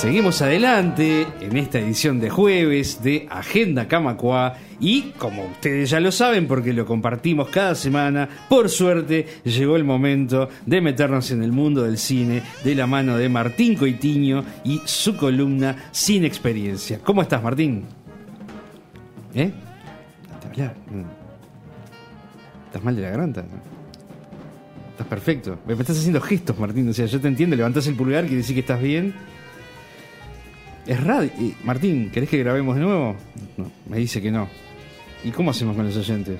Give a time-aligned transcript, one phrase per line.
[0.00, 6.10] Seguimos adelante en esta edición de jueves de Agenda Camacua y como ustedes ya lo
[6.10, 11.52] saben porque lo compartimos cada semana, por suerte llegó el momento de meternos en el
[11.52, 17.00] mundo del cine de la mano de Martín Coitiño y su columna Sin Experiencia.
[17.04, 17.84] ¿Cómo estás Martín?
[19.34, 19.52] ¿Eh?
[22.68, 23.44] ¿Estás mal de la garganta?
[24.92, 25.58] Estás perfecto.
[25.66, 26.88] Me estás haciendo gestos, Martín.
[26.88, 27.54] O sea, yo te entiendo.
[27.54, 29.14] Levantás el pulgar, quiere decir que estás bien.
[30.86, 31.30] Es radio.
[31.64, 33.16] Martín, ¿querés que grabemos de nuevo?
[33.56, 34.48] No, me dice que no.
[35.22, 36.38] ¿Y cómo hacemos con los oyentes?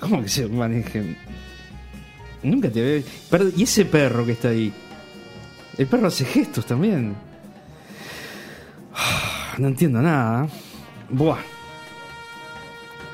[0.00, 1.16] ¿Cómo que se manejen?
[2.42, 3.50] Nunca te veo.
[3.56, 4.72] ¿Y ese perro que está ahí?
[5.78, 7.14] El perro hace gestos también.
[9.58, 10.48] No entiendo nada.
[11.08, 11.38] Buah.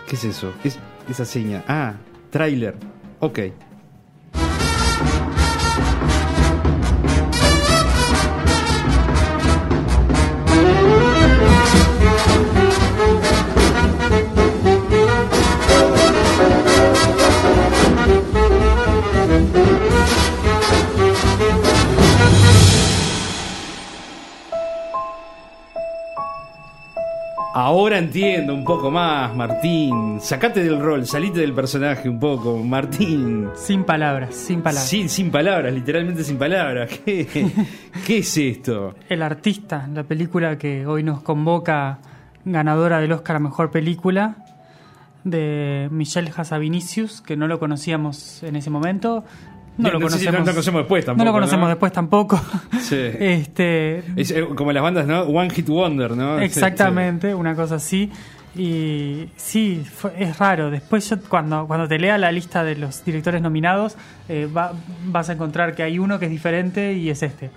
[0.08, 0.52] ¿Qué es eso?
[0.60, 1.62] ¿Qué es esa seña?
[1.68, 1.94] Ah,
[2.30, 2.74] trailer.
[3.20, 3.38] Ok.
[27.92, 30.18] Ahora entiendo un poco más, Martín.
[30.18, 33.50] Sacate del rol, salite del personaje un poco, Martín.
[33.54, 34.88] Sin palabras, sin palabras.
[34.88, 36.90] Sí, sin palabras, literalmente sin palabras.
[37.04, 37.52] ¿Qué,
[38.06, 38.94] ¿Qué es esto?
[39.10, 41.98] El artista, la película que hoy nos convoca
[42.46, 44.36] ganadora del Oscar a Mejor Película,
[45.24, 49.22] de Michelle Hassavinicius, que no lo conocíamos en ese momento.
[49.78, 51.24] No, lo conocemos, no, conocemos después tampoco.
[51.24, 52.40] No lo conocemos después tampoco.
[52.80, 52.96] Sí.
[53.18, 55.22] este, es eh, como las bandas, ¿no?
[55.22, 56.40] One Hit Wonder, ¿no?
[56.40, 58.10] Exactamente, una cosa así.
[58.54, 59.82] Y sí,
[60.18, 60.70] es raro.
[60.70, 63.96] Después yo, cuando, cuando te lea la lista de los directores nominados,
[64.28, 64.46] eh,
[65.06, 67.50] vas a encontrar que hay uno que es diferente y es este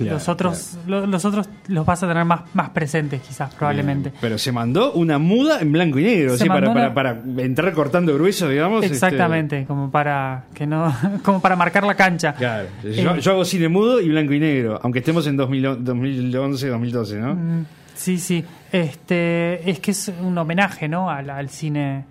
[0.00, 4.12] los otros los, otros los vas a tener más, más presentes quizás probablemente.
[4.20, 8.82] Pero se mandó una muda en blanco y negro, para, para, entrar cortando grueso, digamos.
[8.82, 12.34] Este, Exactamente, como para que no como para marcar la cancha.
[12.34, 12.68] Claro.
[12.82, 17.34] Yo, eh, hago cine mudo y blanco y negro, aunque estemos en 2011, 2012, ¿no?
[17.34, 18.44] Mm, sí, sí.
[18.70, 21.10] Este es que es un homenaje, ¿no?
[21.10, 22.04] al, al cine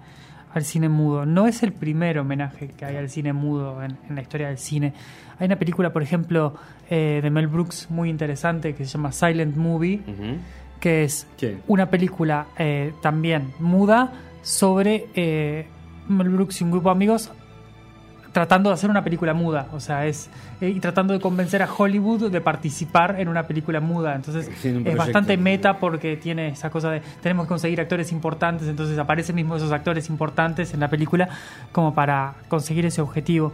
[0.53, 1.25] al cine mudo.
[1.25, 4.57] No es el primer homenaje que hay al cine mudo en, en la historia del
[4.57, 4.93] cine.
[5.39, 6.55] Hay una película, por ejemplo,
[6.89, 10.01] eh, de Mel Brooks muy interesante que se llama Silent Movie,
[10.79, 11.27] que es
[11.67, 15.67] una película eh, también muda sobre eh,
[16.07, 17.31] Mel Brooks y un grupo de amigos
[18.37, 20.29] tratando de hacer una película muda, o sea, es
[20.61, 24.13] y tratando de convencer a Hollywood de participar en una película muda.
[24.13, 28.95] Entonces es bastante meta porque tiene esa cosa de tenemos que conseguir actores importantes, entonces
[28.99, 31.27] aparecen mismo esos actores importantes en la película
[31.71, 33.53] como para conseguir ese objetivo.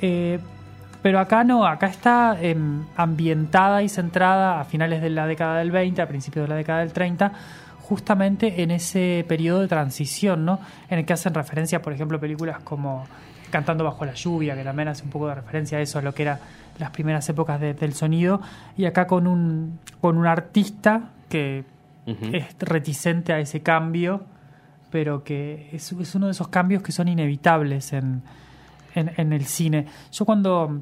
[0.00, 5.70] Pero acá no, acá está em, ambientada y centrada a finales de la década del
[5.70, 7.32] 20, a principios de la década del 30,
[7.82, 10.58] justamente en ese periodo de transición, ¿no?
[10.88, 13.04] En el que hacen referencia, por ejemplo, películas como
[13.52, 16.12] Cantando bajo la lluvia, que también hace un poco de referencia a eso, a lo
[16.12, 16.38] que eran
[16.80, 18.40] las primeras épocas del sonido,
[18.76, 21.64] y acá con un, con un artista que
[22.06, 24.24] es reticente a ese cambio,
[24.90, 28.22] pero que es, es, uno de esos cambios que son inevitables en,
[28.94, 29.86] en, el cine.
[30.12, 30.80] Yo cuando,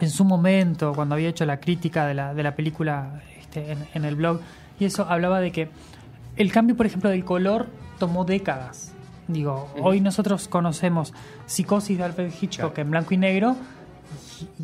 [0.00, 4.04] en su momento, cuando había hecho la crítica de la, de la película este, en,
[4.04, 4.40] el blog,
[4.78, 5.68] y eso hablaba de que
[6.36, 7.68] el cambio, por ejemplo, del color
[7.98, 8.94] tomó décadas.
[9.28, 11.14] Digo, hoy nosotros conocemos
[11.46, 13.56] Psicosis de Alfred Hitchcock en blanco y negro,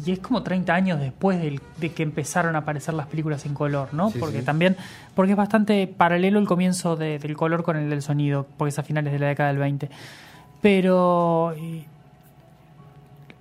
[0.05, 3.95] y es como 30 años después de que empezaron a aparecer las películas en color,
[3.95, 4.11] ¿no?
[4.19, 4.77] porque también,
[5.15, 8.83] porque es bastante paralelo el comienzo del color con el del sonido, porque es a
[8.83, 9.89] finales de la década del 20.
[10.61, 11.55] Pero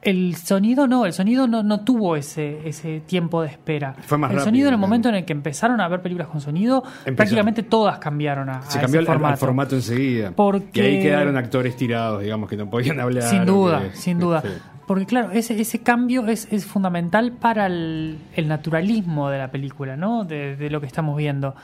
[0.02, 3.96] el sonido no, el sonido no, no tuvo ese, ese tiempo de espera.
[4.06, 6.40] Fue más el sonido en el momento en el que empezaron a ver películas con
[6.40, 6.84] sonido,
[7.16, 9.76] prácticamente todas cambiaron a, Se cambió el formato.
[9.76, 10.32] enseguida.
[10.32, 10.80] Porque...
[10.80, 13.24] Y ahí quedaron actores tirados, digamos, que no podían hablar.
[13.24, 14.44] Sin duda, sin duda.
[14.86, 20.24] Porque claro, ese, ese cambio es, es fundamental para el, naturalismo de la película, ¿no?
[20.24, 21.56] De, de lo que estamos viendo.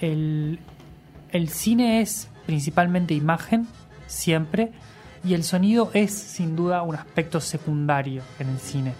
[0.00, 0.60] El,
[1.32, 3.66] el cine es principalmente imagen,
[4.06, 4.70] siempre
[5.24, 8.94] y el sonido es sin duda un aspecto secundario en el cine,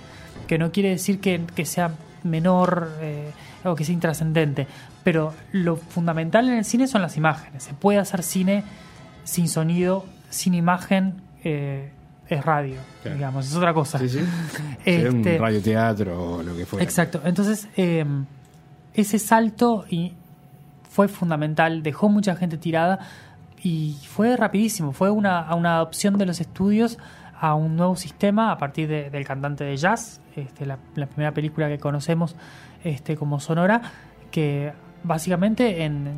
[0.47, 3.31] que no quiere decir que, sea menor eh,
[3.65, 4.67] o que sea intrascendente,
[5.03, 7.63] pero lo fundamental en el cine son las imágenes.
[7.63, 8.65] Se puede hacer cine
[9.25, 11.23] sin sonido, sin imagen.
[11.43, 11.91] Eh,
[12.29, 13.99] es radio, digamos, es otra cosa.
[13.99, 14.21] Sí, sí.
[14.85, 16.85] este, un radioteatro o lo que fuera.
[16.85, 17.21] Exacto.
[17.25, 18.05] Entonces, eh,
[18.95, 20.15] ese salto y
[20.89, 22.99] fue fundamental, dejó mucha gente tirada,
[23.63, 26.99] y fue rapidísimo, fue una, una adopción de los estudios
[27.39, 31.33] a un nuevo sistema a partir de- del cantante de jazz, este, la, la primera
[31.33, 32.37] película que conocemos
[32.85, 33.81] este, como Sonora,
[34.31, 34.73] que
[35.05, 36.09] básicamente en,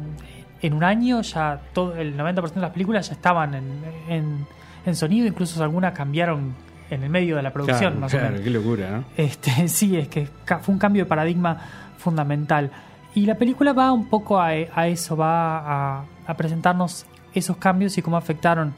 [0.60, 3.64] en un año ya todo el 90% de las películas ya estaban en,
[4.08, 4.46] en-
[4.84, 6.54] en sonido, incluso algunas cambiaron
[6.90, 8.44] en el medio de la producción, Claro, más claro, o menos.
[8.44, 9.04] qué locura, ¿no?
[9.16, 10.26] Este, sí, es que
[10.60, 11.56] fue un cambio de paradigma
[11.98, 12.70] fundamental.
[13.14, 15.58] Y la película va un poco a, a eso, va
[16.00, 18.74] a, a presentarnos esos cambios y cómo afectaron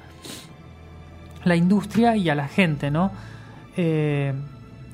[1.45, 3.11] la industria y a la gente, ¿no?
[3.77, 4.33] Eh,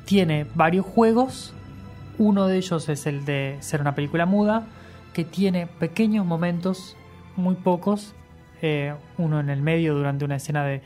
[0.04, 1.54] tiene varios juegos,
[2.18, 4.66] uno de ellos es el de ser una película muda,
[5.12, 6.96] que tiene pequeños momentos,
[7.36, 8.14] muy pocos,
[8.62, 10.82] eh, uno en el medio durante una escena de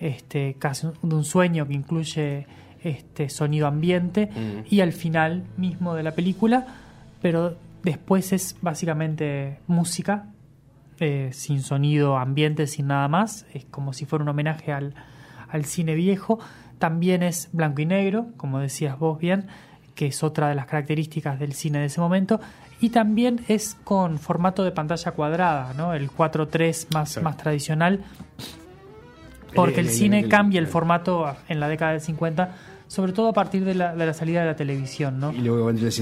[0.00, 2.46] este casi un- de un sueño que incluye
[2.82, 4.64] este sonido ambiente Mm.
[4.74, 6.66] y al final mismo de la película,
[7.20, 10.26] pero después es básicamente música
[11.00, 14.94] eh, sin sonido ambiente, sin nada más, es como si fuera un homenaje al,
[15.48, 16.38] al cine viejo.
[16.78, 19.46] También es blanco y negro, como decías vos bien,
[19.94, 22.40] que es otra de las características del cine de ese momento.
[22.80, 25.92] Y también es con formato de pantalla cuadrada, ¿no?
[25.92, 28.00] el 4.3 más, más tradicional,
[29.54, 32.54] porque el, el- cine el- cambia el formato en la década del 50,
[32.86, 35.20] sobre todo a partir de la, de la salida de la televisión.
[35.20, 35.32] ¿no?
[35.32, 35.92] Y luego vendría el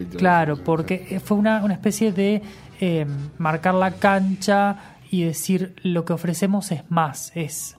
[0.00, 2.42] y todo Claro, porque fue una, una especie de
[2.82, 3.06] eh,
[3.38, 7.76] marcar la cancha y decir lo que ofrecemos es más, es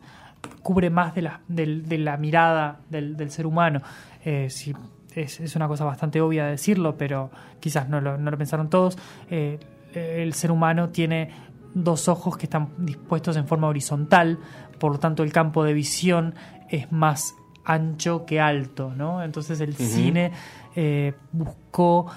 [0.62, 3.82] cubre más de la, de la mirada del, del ser humano.
[4.24, 4.74] Eh, si-
[5.14, 7.30] es, es una cosa bastante obvia de decirlo, pero
[7.60, 8.98] quizás no lo, no lo pensaron todos.
[9.30, 9.60] Eh,
[9.94, 11.30] el ser humano tiene
[11.74, 14.40] dos ojos que están dispuestos en forma horizontal,
[14.80, 16.34] por lo tanto el campo de visión
[16.70, 17.36] es más
[17.66, 19.22] ancho que alto, ¿no?
[19.24, 20.32] Entonces el cine
[20.76, 22.08] eh, buscó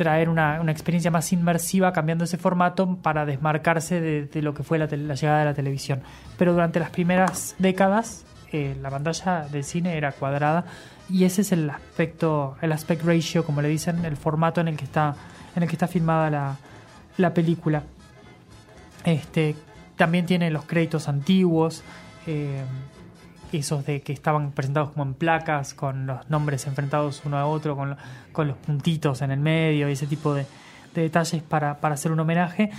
[0.00, 4.78] traer una, una experiencia más inmersiva cambiando ese formato para desmarcarse de, lo que fue
[4.78, 6.00] la llegada de la televisión.
[6.38, 10.64] Pero durante las primeras décadas eh, la pantalla del cine era cuadrada
[11.10, 14.76] y ese es el aspecto, el aspect ratio, como le dicen, el formato en el
[14.78, 15.14] que está,
[15.54, 16.56] en el que está filmada la,
[17.18, 17.82] la película.
[19.04, 19.54] Este,
[19.96, 21.82] también tiene los créditos antiguos,
[22.26, 22.62] eh,
[23.52, 27.76] esos de que estaban presentados como en placas, con los nombres enfrentados uno a otro,
[27.76, 27.96] con,
[28.32, 30.46] con los puntitos en el medio y ese tipo de,
[30.94, 32.70] de detalles para, para hacer un homenaje.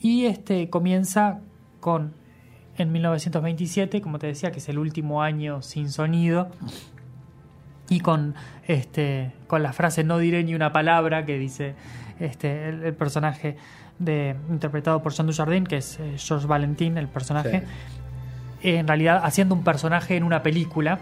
[0.00, 1.40] Y este comienza
[1.80, 2.14] con
[2.76, 6.48] en 1927, como te decía, que es el último año sin sonido
[7.90, 8.34] y con
[8.66, 11.74] este con la frase no diré ni una palabra que dice
[12.20, 13.56] este el, el personaje
[13.98, 17.64] de interpretado por Jean Dujardin que es eh, Georges Valentin el personaje
[18.62, 20.98] en realidad haciendo un personaje en una película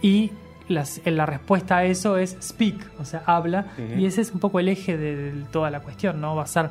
[0.00, 0.30] y
[0.68, 3.66] las- la respuesta a eso es speak, o sea, habla,
[4.00, 6.34] y ese es un poco el eje de, de toda la cuestión, ¿no?
[6.36, 6.70] Va a ser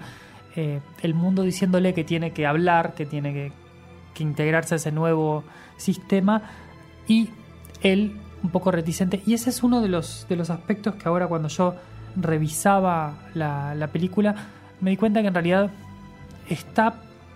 [0.56, 3.52] eh, el mundo diciéndole que tiene que hablar, que tiene que,
[4.14, 5.44] que integrarse a ese nuevo
[5.78, 6.42] sistema,
[7.08, 7.30] y
[7.82, 11.28] él un poco reticente, y ese es uno de los, de los aspectos que ahora
[11.28, 11.76] cuando yo
[12.16, 14.36] revisaba la, la película,
[14.82, 15.70] me di cuenta que en realidad
[16.50, 16.96] está,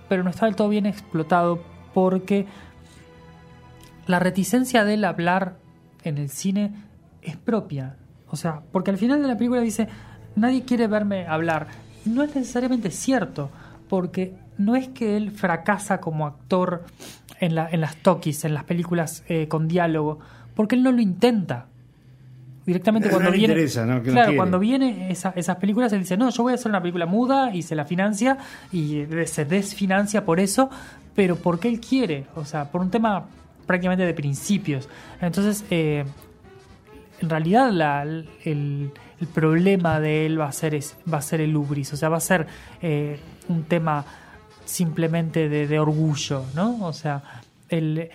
[0.09, 1.61] pero no está del todo bien explotado,
[1.93, 2.45] porque
[4.07, 5.55] la reticencia de él hablar
[6.03, 6.73] en el cine
[7.21, 7.95] es propia.
[8.29, 9.87] O sea, porque al final de la película dice,
[10.35, 11.67] nadie quiere verme hablar.
[12.05, 13.49] No es necesariamente cierto,
[13.89, 16.83] porque no es que él fracasa como actor
[17.39, 20.19] en, la, en las talkies, en las películas eh, con diálogo,
[20.55, 21.65] porque él no lo intenta.
[22.65, 23.53] Directamente No cuando le viene.
[23.53, 23.95] interesa, ¿no?
[23.97, 26.81] No claro, cuando viene esa- esas películas, él dice, no, yo voy a hacer una
[26.81, 28.37] película muda y se la financia
[28.71, 30.69] y se desfinancia por eso,
[31.15, 33.25] pero porque él quiere, o sea, por un tema
[33.65, 34.87] prácticamente de principios.
[35.21, 36.05] Entonces, eh,
[37.21, 41.41] en realidad la- el, el problema de él va a ser, es, va a ser
[41.41, 42.47] el ubris, o sea, va a ser
[42.81, 44.05] eh, un tema
[44.65, 46.85] simplemente de, de orgullo, ¿no?
[46.85, 47.23] O sea,
[47.69, 48.09] el,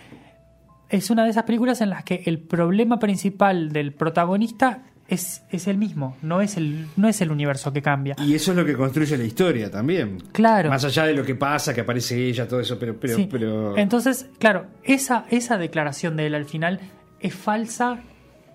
[0.89, 5.67] es una de esas películas en las que el problema principal del protagonista es, es
[5.67, 8.15] el mismo, no es el, no es el universo que cambia.
[8.17, 10.23] Y eso es lo que construye la historia también.
[10.31, 10.69] Claro.
[10.69, 12.95] Más allá de lo que pasa, que aparece ella, todo eso, pero...
[12.97, 13.27] pero, Sí.
[13.29, 13.77] pero...
[13.77, 16.79] Entonces, claro, esa, esa declaración de él al final
[17.19, 17.99] es falsa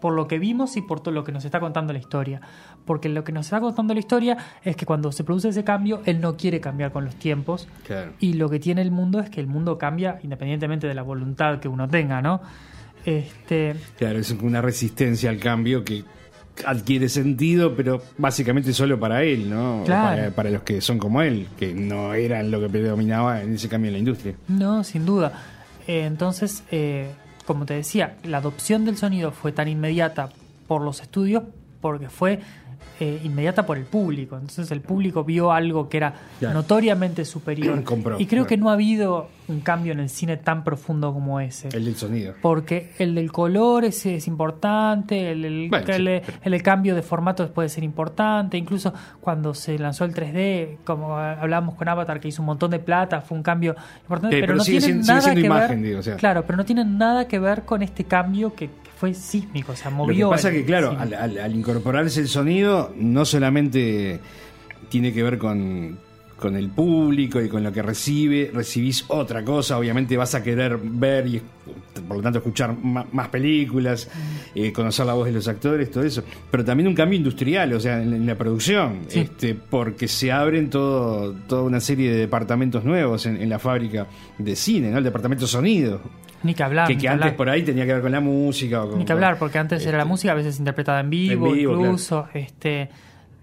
[0.01, 2.41] por lo que vimos y por todo lo que nos está contando la historia.
[2.87, 6.01] Porque lo que nos está contando la historia es que cuando se produce ese cambio,
[6.07, 7.69] él no quiere cambiar con los tiempos.
[7.87, 8.13] Claro.
[8.19, 11.59] Y lo que tiene el mundo es que el mundo cambia independientemente de la voluntad
[11.61, 12.41] que uno tenga, ¿no?
[13.05, 16.05] Este, Claro, es una resistencia al cambio que
[16.65, 19.83] adquiere sentido, pero básicamente solo para él, ¿no?
[19.85, 20.17] Claro.
[20.17, 23.69] Para, para los que son como él, que no eran lo que predominaba en ese
[23.69, 24.35] cambio en la industria.
[24.49, 25.33] No, sin duda.
[25.87, 27.11] Eh, entonces, eh,
[27.45, 30.31] como te decía, la adopción del sonido fue tan inmediata
[30.67, 31.45] por los estudios
[31.81, 32.41] porque fue
[33.01, 34.35] eh, inmediata por el público.
[34.37, 37.83] Entonces el público vio algo que era notoriamente superior.
[37.85, 41.39] Compró, y creo que no ha habido un cambio en el cine tan profundo como
[41.41, 41.69] ese.
[41.69, 42.35] El del sonido.
[42.43, 46.95] Porque el del color es, es importante, el, el- Bueno, sí, el- pero- el cambio
[46.95, 52.19] de formatos puede ser importante, incluso cuando se lanzó el 3D, como hablábamos con Avatar,
[52.19, 55.03] que hizo un montón de plata, fue un cambio importante, pero, pero no sigue tiene
[55.03, 56.17] nada siendo que imagen, ver, digo, o sea.
[56.17, 59.91] claro, pero no tiene nada que ver con este cambio que fue sísmico, o sea,
[59.91, 60.29] Lo movió.
[60.31, 64.21] que pasa el que, claro, al, al- al incorporarse el sonido, no solamente
[64.89, 65.99] tiene que ver con,
[66.39, 70.77] con el público y con lo que recibe, recibís otra cosa, obviamente vas a querer
[70.83, 71.41] ver y
[72.07, 74.09] por lo tanto escuchar más, películas,
[74.55, 77.81] eh, conocer la voz de los actores, todo eso, pero también un cambio industrial, o
[77.81, 79.21] sea, en, en la producción, Sí.
[79.21, 84.07] este, porque se abren todo, toda una serie de departamentos nuevos en, en la fábrica
[84.39, 84.99] de cine, ¿no?
[84.99, 86.03] El departamento sonido,
[86.43, 86.87] Ni que hablar.
[86.87, 87.37] que, que antes hablar.
[87.37, 88.85] por ahí tenía que ver con la música.
[88.85, 91.09] O con, Ni que hablar, porque antes era la este, música a veces interpretada en
[91.11, 92.29] vivo, En vivo, incluso.
[92.35, 92.91] Este,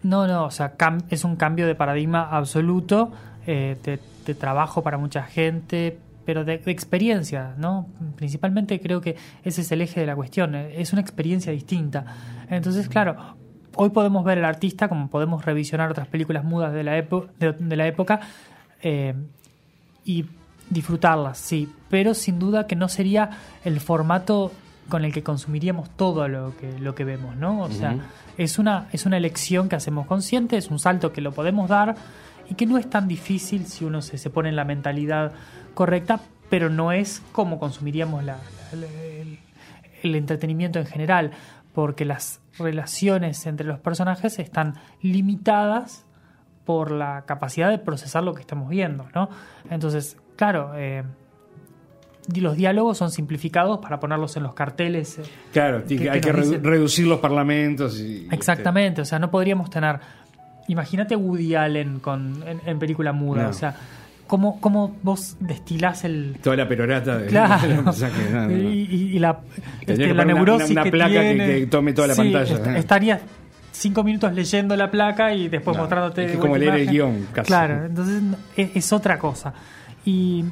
[0.03, 0.73] no, no, o sea,
[1.09, 3.11] es un cambio de paradigma absoluto
[3.47, 7.87] eh, de, de trabajo para mucha gente, pero de, experiencia, ¿no?
[8.15, 12.05] Principalmente creo que ese es el eje de la cuestión, eh, es una experiencia distinta.
[12.49, 13.35] Entonces, claro,
[13.75, 17.75] hoy podemos ver al artista como podemos revisionar otras películas mudas de la, de, de
[17.75, 18.19] la época.
[18.81, 19.13] eh,
[20.05, 20.25] y
[20.69, 23.29] disfrutarlas, sí, pero sin duda que no sería
[23.63, 24.51] el formato
[24.89, 27.61] con el que consumiríamos todo lo que, lo que vemos, ¿no?
[27.61, 27.91] O sea,
[28.37, 31.95] es, una, es una elección que hacemos consciente, es un salto que lo podemos dar
[32.49, 35.31] y que no es tan difícil si uno se, se pone en la mentalidad
[35.73, 38.37] correcta, pero no es como consumiríamos la-
[38.73, 39.39] la- el,
[40.03, 41.31] el entretenimiento en general,
[41.73, 46.05] porque las relaciones entre los personajes están limitadas
[46.65, 49.29] por la capacidad de procesar lo que estamos viendo, ¿no?
[49.69, 51.03] Entonces, claro, eh,
[52.35, 55.19] los diálogos son simplificados para ponerlos en los carteles.
[55.19, 57.99] eh, Claro, que- hay que redu- dicen- reducir los parlamentos.
[57.99, 59.99] Y, Exactamente, o sea, no podríamos tener.
[60.67, 63.49] Imagínate Woody Allen con, en, en película muda, No.
[63.49, 63.75] o sea,
[64.27, 66.27] ¿cómo, cómo vos destilás el.
[66.31, 67.81] este, toda la perorata de Claro.
[68.31, 68.51] no, no.
[68.51, 69.39] Y, la,
[69.81, 71.47] este, que la una- neurosis una que placa que- tiene.
[71.59, 72.77] que tome toda la Sí, pantalla, est- eh.
[72.79, 73.21] estarías
[73.73, 76.25] cinco minutos leyendo la placa y después mostrándote.
[76.25, 77.47] es como leer el guion, casi.
[77.47, 78.21] Claro, entonces
[78.55, 79.53] es, es otra cosa.
[80.05, 80.45] Y,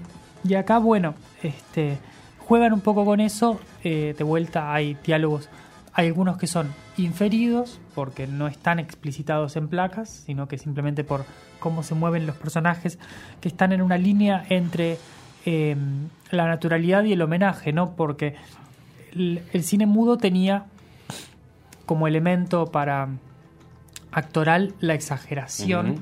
[0.44, 1.98] y acá, bueno, este
[2.40, 3.60] juegan un poco con eso.
[3.84, 5.50] eh, de vuelta hay diálogos.
[5.94, 11.26] Hay algunos que son inferidos porque no están explicitados en placas, sino que simplemente por
[11.60, 13.00] cómo se mueven los personajes,
[13.40, 14.98] que están en una línea entre
[15.46, 15.76] eh,
[16.32, 17.92] la naturalidad y el homenaje, ¿no?
[17.96, 18.36] Porque
[19.14, 20.66] el, cine mudo tenía
[21.86, 23.10] como elemento para
[24.12, 26.00] actoral la exageración.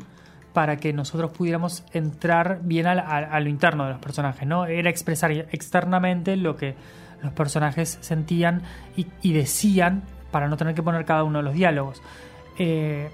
[0.54, 4.66] Para que nosotros pudiéramos entrar bien a, a lo interno de los personajes, ¿no?
[4.66, 6.76] Era expresar externamente lo que
[7.22, 8.62] los personajes sentían
[8.96, 12.02] y, y decían para no tener que poner cada uno de los diálogos.
[12.58, 13.10] Eh,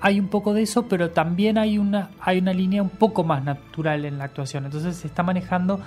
[0.00, 3.42] hay un poco de eso, pero también hay una, hay una línea un poco más
[3.44, 4.64] natural en la actuación.
[4.64, 5.80] Entonces se está manejando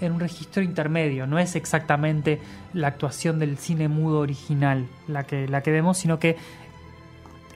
[0.00, 1.26] en un registro intermedio.
[1.26, 2.40] No es exactamente
[2.72, 6.36] la actuación del cine mudo original la que, la que vemos, sino que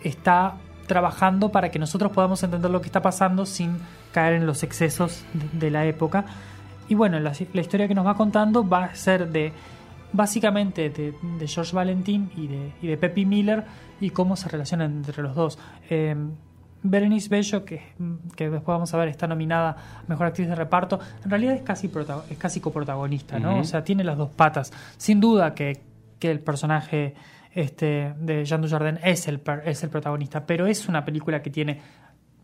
[0.02, 3.78] está trabajando para que nosotros podamos entender lo que está pasando sin
[4.12, 6.24] caer en los excesos de, de la época.
[6.88, 9.52] Y bueno, la, la historia que nos va contando va a ser de
[10.12, 13.64] básicamente de, de George Valentin y de, y de Peppy Miller
[14.00, 15.58] y cómo se relacionan entre los dos.
[15.90, 16.14] Eh,
[16.82, 17.82] Berenice Bello, que,
[18.36, 21.62] que después vamos a ver, está nominada a Mejor Actriz de Reparto, en realidad es
[21.62, 21.90] casi,
[22.30, 23.58] es casi coprotagonista, ¿no?
[23.58, 24.72] O sea, tiene las dos patas.
[24.96, 25.82] Sin duda que,
[26.20, 27.14] que el personaje
[27.56, 31.80] este, de Jean Dujardin es el, es el protagonista, pero es una película que tiene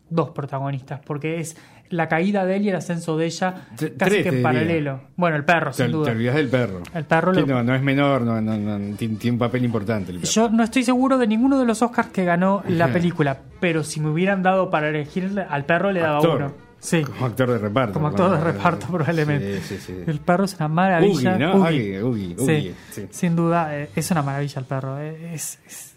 [0.09, 1.55] dos protagonistas, porque es
[1.89, 4.43] la caída de él y el ascenso de ella casi tres, que en diría.
[4.43, 5.01] paralelo.
[5.15, 6.11] Bueno, el perro, Te, sin te duda.
[6.11, 6.81] olvidas del perro.
[6.93, 10.11] El perro lo- no, no es menor, no, no, no, tiene, tiene un papel importante
[10.11, 10.31] el perro.
[10.31, 13.99] Yo no estoy seguro de ninguno de los Oscars que ganó la película, pero si
[14.01, 16.37] me hubieran dado para elegir al perro le daba Actor.
[16.37, 16.53] uno.
[16.83, 17.93] Sí, Como actor de reparto.
[17.93, 19.61] como actor de reparto probablemente.
[19.61, 20.03] Sí, sí, sí.
[20.05, 21.35] El perro es una maravilla.
[21.35, 21.55] Ugi, ¿no?
[21.55, 21.99] Ugi.
[22.01, 22.75] Ugi, Ugi.
[23.09, 24.99] Sin duda, eh, es una maravilla el perro.
[24.99, 25.95] eh, Es, es,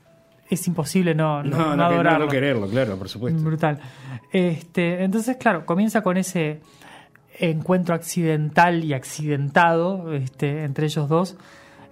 [0.49, 2.29] es imposible no, no, No, no adorarlo.
[2.29, 3.43] quererlo, claro, por supuesto.
[3.43, 3.81] Brutal.
[4.33, 6.61] Este, entonces, claro, comienza con ese
[7.41, 11.37] encuentro accidental y accidentado este, entre ellos dos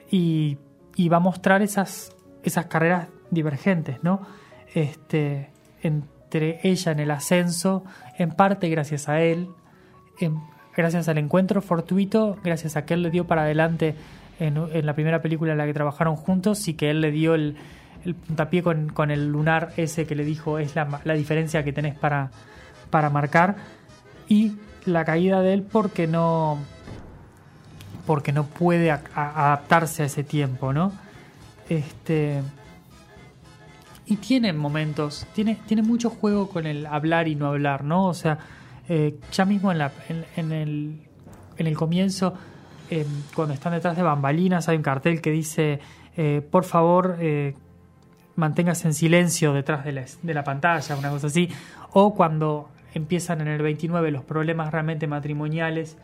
[0.08, 0.56] y,
[0.94, 4.24] y va a mostrar esas, esas carreras divergentes, ¿no?
[4.72, 5.50] Este,
[6.42, 7.84] ella en el ascenso,
[8.18, 9.48] en parte gracias a él,
[10.20, 10.40] en-
[10.76, 13.94] gracias al encuentro fortuito, gracias a que él le dio para adelante
[14.40, 17.34] en, en la primera película en la que trabajaron juntos y que él le dio
[17.34, 17.56] el,
[18.04, 21.72] el puntapié con, con el lunar ese que le dijo es la, la diferencia que
[21.72, 22.30] tenés para,
[22.90, 23.54] para marcar
[24.28, 24.52] y
[24.84, 26.58] la caída de él porque no
[28.06, 30.92] porque no puede a- a- adaptarse a ese tiempo, ¿no?
[31.70, 32.42] Este
[34.06, 38.06] y tiene momentos, tiene, tiene mucho juego con el hablar y no hablar, ¿no?
[38.06, 38.38] O sea,
[38.88, 39.92] eh, ya mismo en, la,
[40.36, 41.00] en, el,
[41.56, 42.34] en el comienzo,
[42.90, 45.80] eh, cuando están detrás de bambalinas, hay un cartel que dice,
[46.16, 47.54] eh, por favor, eh,
[48.36, 51.48] manténgase en silencio detrás de la, de la pantalla, una cosa así.
[51.92, 55.96] O cuando empiezan en el 29 los problemas realmente matrimoniales,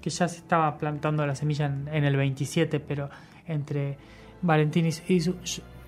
[0.00, 3.10] que ya se estaba plantando la semilla en, el 27, pero
[3.46, 3.96] entre
[4.42, 5.36] Valentín y, y su,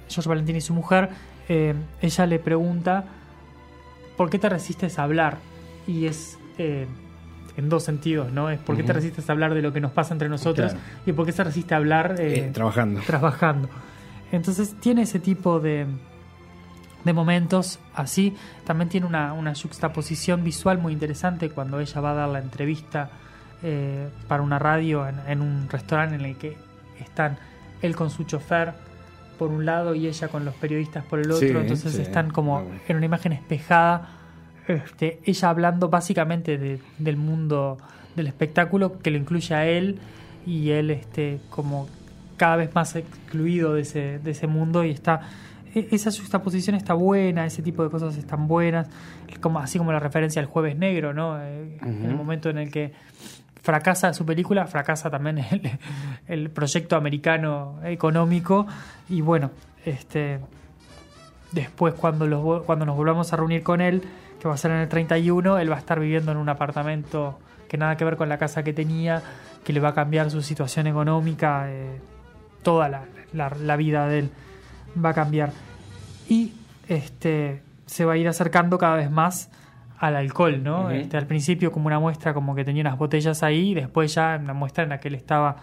[0.08, 1.10] George Valentín y su mujer,
[1.48, 3.04] eh, ella le pregunta,
[4.16, 5.38] ¿por qué te resistes a hablar?
[5.86, 6.86] Y es eh,
[7.56, 8.50] en dos sentidos, ¿no?
[8.50, 10.72] Es ¿por qué te resistes a hablar de lo que nos pasa entre nosotros?
[10.72, 10.86] Claro.
[11.06, 13.00] Y ¿por qué se resiste a hablar eh, trabajando.
[13.00, 13.68] trabajando.
[14.30, 15.86] Entonces tiene ese tipo de,
[17.04, 18.36] de momentos así.
[18.64, 23.10] También tiene una, una juxtaposición visual muy interesante cuando ella va a dar la entrevista
[24.28, 26.56] para una radio en, en un restaurante en el que
[27.00, 27.36] están
[27.82, 28.72] él con su chofer
[29.38, 31.46] por un lado y ella con los periodistas por el otro.
[31.48, 32.02] Sí, Entonces sí.
[32.02, 34.08] están como en una imagen espejada.
[34.66, 37.78] Este, ella hablando básicamente de- del mundo
[38.16, 39.98] del espectáculo que lo incluye a él
[40.44, 41.88] y él este como
[42.36, 45.20] cada vez más excluido de ese, de ese mundo y está
[45.90, 48.88] esa juxtaposición está buena, ese tipo de cosas están buenas,
[49.40, 51.38] como así como la referencia al jueves negro, ¿no?
[51.40, 52.92] Eh, En el momento en el que
[53.62, 55.78] fracasa su película, fracasa también el,
[56.26, 58.66] el proyecto americano económico
[59.08, 59.50] y bueno,
[59.84, 60.40] este
[61.52, 64.02] después cuando los cuando nos volvamos a reunir con él,
[64.40, 67.38] que va a ser en el 31, él va a estar viviendo en un apartamento
[67.68, 69.22] que nada que ver con la casa que tenía,
[69.64, 71.98] que le va a cambiar su situación económica, eh,
[72.62, 74.30] toda la, la- la vida de él
[75.04, 75.52] va a cambiar.
[76.28, 76.52] Y
[76.88, 79.50] este se va a ir acercando cada vez más
[79.98, 80.90] al alcohol, ¿no?
[80.90, 84.38] Este, al principio como una muestra como que tenía unas botellas ahí, y después ya
[84.40, 85.56] una muestra en la que él estaba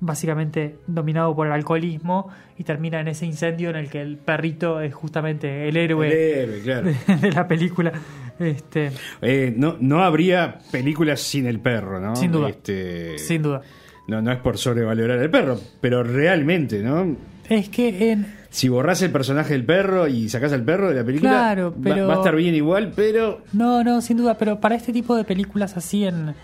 [0.00, 4.80] básicamente dominado por el alcoholismo y termina en ese incendio en el que el perrito
[4.80, 6.86] es justamente el héroe El héroe, claro.
[6.86, 7.92] de, de la película.
[8.38, 12.16] Este, Eh, no, no habría películas sin el perro, ¿no?
[12.16, 12.48] Sin duda.
[12.48, 13.60] Este, sin duda.
[14.08, 17.16] No, no es por sobrevalorar al perro, pero realmente, ¿no?
[17.48, 21.04] Es que en, Si borrás el personaje del perro y sacás al perro de la
[21.04, 24.58] película, Claro, va- pero- va, a estar bien igual, pero No, no, sin duda, pero
[24.60, 26.34] para este tipo de películas así en,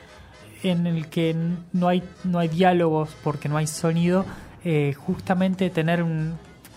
[0.62, 1.34] en el que
[1.72, 4.24] no hay, no hay diálogos porque no hay sonido,
[4.64, 6.34] eh, justamente tener un,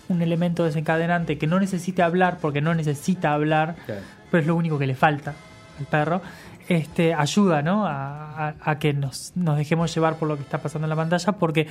[0.08, 4.00] un elemento desencadenante que no necesite hablar porque no necesita hablar, Claro.
[4.32, 5.34] pero es lo único que le falta
[5.78, 6.20] al perro,
[6.68, 7.86] este, ayuda ¿no?
[7.86, 10.96] a, a- a que nos, nos dejemos llevar por lo que está pasando en la
[10.96, 11.68] pantalla porque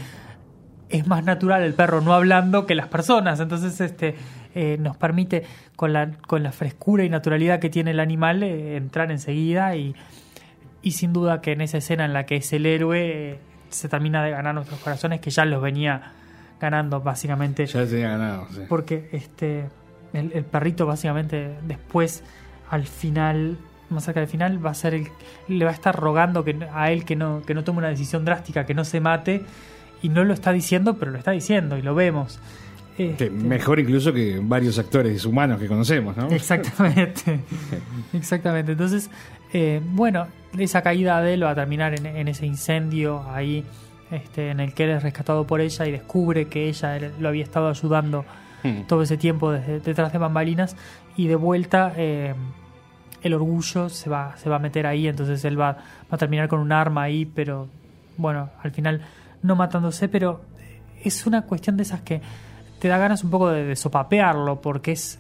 [0.90, 3.40] es más natural el perro no hablando que las personas.
[3.40, 4.16] Entonces, este
[4.56, 5.44] eh, nos permite,
[5.76, 9.96] con la, con la frescura y naturalidad que tiene el animal, eh, entrar enseguida y,
[10.82, 13.88] y sin duda que en esa escena en la que es el héroe eh, se
[13.88, 16.14] termina de ganar nuestros corazones, que ya los venía
[16.60, 17.66] ganando básicamente.
[17.66, 18.48] ya tenía ganado.
[18.52, 18.62] sí.
[18.68, 19.70] Porque este
[20.14, 22.24] el, el perrito básicamente después
[22.70, 23.58] al final
[23.90, 25.08] más cerca del final va a ser el
[25.48, 28.26] le va a estar rogando que a él que no que no tome una decisión
[28.26, 29.46] drástica que no se mate
[30.02, 32.40] y no lo está diciendo pero lo está diciendo y lo vemos
[32.98, 36.28] Este, mejor incluso que varios actores humanos que conocemos, ¿no?
[36.30, 37.40] Exactamente.
[38.14, 38.74] Exactamente.
[38.74, 39.10] Entonces,
[39.54, 43.64] eh, bueno, esa caída de él va a terminar en, en ese incendio ahí,
[44.12, 47.44] este, en el que él es rescatado por ella y descubre que ella lo había
[47.44, 48.26] estado ayudando
[48.62, 48.82] Hmm.
[48.88, 50.76] todo ese tiempo desde, detrás de bambalinas
[51.16, 52.34] y de vuelta eh,
[53.22, 55.80] el orgullo se va, se va a meter ahí, entonces él va, va
[56.12, 57.70] a terminar con un arma ahí, pero
[58.18, 59.02] bueno, al final
[59.42, 60.42] no matándose, pero
[61.04, 62.22] es una cuestión de esas que
[62.80, 65.20] te da ganas un poco de, de sopapearlo, porque es,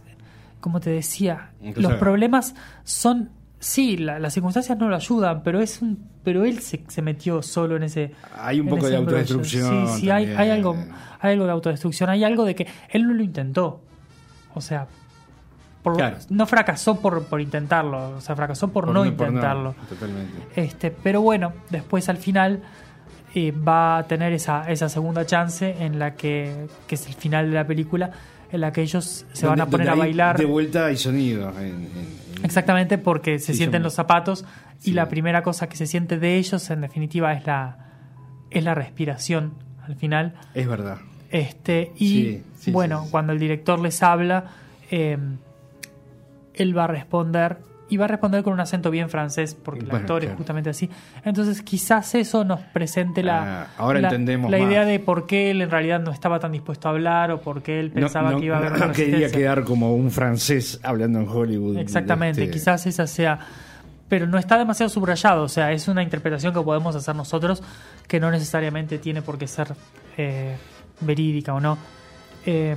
[0.60, 3.30] como te decía, Entonces- los problemas son,
[3.60, 7.42] sí, la- las circunstancias no lo ayudan, pero es un, pero él se, se metió
[7.42, 9.88] solo en ese Hay un poco de autodestrucción.
[9.90, 10.76] Sí, sí, hay, hay algo,
[11.20, 13.82] hay algo de autodestrucción, hay algo de que él no lo intentó.
[14.54, 14.88] O sea,
[15.84, 16.18] por- Claro.
[16.30, 19.76] no fracasó por, por intentarlo, o sea, fracasó por, no por intentarlo.
[19.88, 20.34] totalmente.
[20.56, 22.62] Este, pero bueno, después al final
[23.36, 27.50] eh, va a tener esa, esa segunda chance en la que, que es el final
[27.50, 28.12] de la película,
[28.52, 30.38] en la que ellos se van a poner a bailar.
[30.38, 31.50] De vuelta hay sonido.
[31.60, 34.46] en- en- en- Exactamente, porque se Sí, sienten son- los zapatos
[34.84, 37.78] y la primera cosa que se siente de ellos, en definitiva, es la,
[38.50, 39.54] es la respiración
[39.86, 40.34] al final.
[40.54, 40.98] Es verdad.
[41.32, 44.46] Este, y Sí, bueno, cuando el director les habla,
[44.90, 45.18] eh,
[46.56, 47.58] él va a responder
[47.90, 50.38] y va a responder con un acento bien francés, porque el Bueno, actor es claro.
[50.38, 50.90] justamente así.
[51.26, 55.52] Entonces, quizás eso nos presente la, Ah, ahora la, entendemos la idea de por qué
[55.52, 58.32] él en realidad no estaba tan dispuesto a hablar o por qué él No- pensaba
[58.32, 61.78] no, que iba a haber una no quería quedar como un francés hablando en Hollywood.
[61.78, 63.40] Exactamente, Este, quizás esa sea.
[64.08, 67.62] Pero no está demasiado subrayado, o sea, es una interpretación que podemos hacer nosotros
[68.08, 69.74] que no necesariamente tiene por qué ser
[70.18, 70.56] eh,
[71.02, 71.78] verídica o no.
[72.46, 72.76] Eh,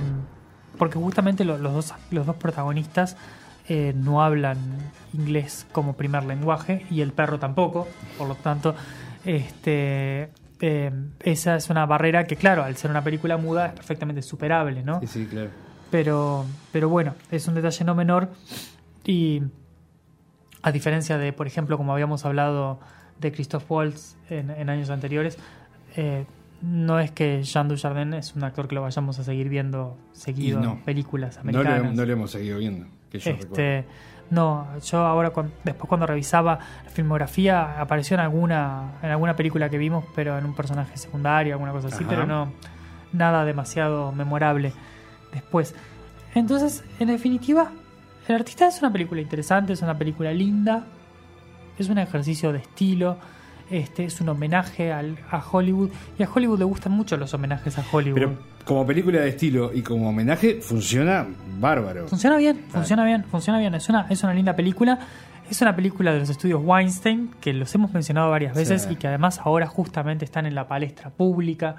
[0.77, 3.15] porque justamente lo- los, dos, los dos protagonistas
[3.67, 4.57] eh, no hablan
[5.13, 8.75] inglés como primer lenguaje y el perro tampoco, por lo tanto,
[9.25, 10.29] este,
[10.61, 14.83] eh, esa es una barrera que, claro, al ser una película muda es perfectamente superable,
[14.83, 14.99] ¿no?
[15.01, 15.49] Sí, sí, claro.
[15.91, 18.29] Pero, pero bueno, es un detalle no menor
[19.05, 19.41] y
[20.61, 22.79] a diferencia de, por ejemplo, como habíamos hablado
[23.19, 25.37] de Christoph Waltz en, en años anteriores,
[25.95, 26.25] eh,
[26.61, 30.61] no es que Jean Dujardin es un actor que lo vayamos a seguir viendo seguido
[30.61, 30.71] no.
[30.73, 31.93] en películas No lo, americanas.
[31.95, 33.53] no lo hemos seguido viendo, que yo recuerdo.
[33.53, 33.85] este,
[34.29, 35.31] no, yo ahora
[35.63, 40.45] después cuando revisaba la filmografía apareció en alguna en alguna película que vimos, pero en
[40.45, 42.09] un personaje secundario, alguna cosa así, Ajá.
[42.09, 42.51] pero no
[43.11, 44.73] nada demasiado memorable
[45.31, 45.75] después.
[46.35, 47.71] Entonces, en definitiva,
[48.27, 50.85] El artista es una película interesante, es una película linda,
[51.77, 53.17] es un ejercicio de estilo,
[53.69, 57.77] este es un homenaje al- a Hollywood y a Hollywood le gustan mucho los homenajes
[57.77, 58.15] a Hollywood.
[58.15, 61.25] Pero como película de estilo y como homenaje, funciona
[61.59, 62.07] bárbaro.
[62.07, 63.73] Funciona bien, funciona bien, funciona bien.
[63.75, 64.99] Es una, es una linda película.
[65.49, 68.93] Es una película de los estudios Weinstein, que los hemos mencionado varias veces Sí.
[68.93, 71.75] y que además ahora justamente están en la palestra pública,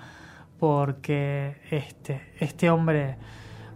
[0.60, 3.16] porque este, este hombre,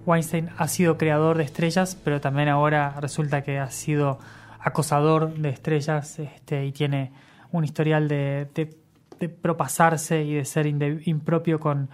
[0.07, 4.19] Weinstein, ha sido creador de estrellas, pero también ahora resulta que ha sido
[4.61, 7.13] acosador de estrellas este, y tiene
[7.53, 8.77] un historial de, de,
[9.21, 11.91] de propasarse y de ser impropio con,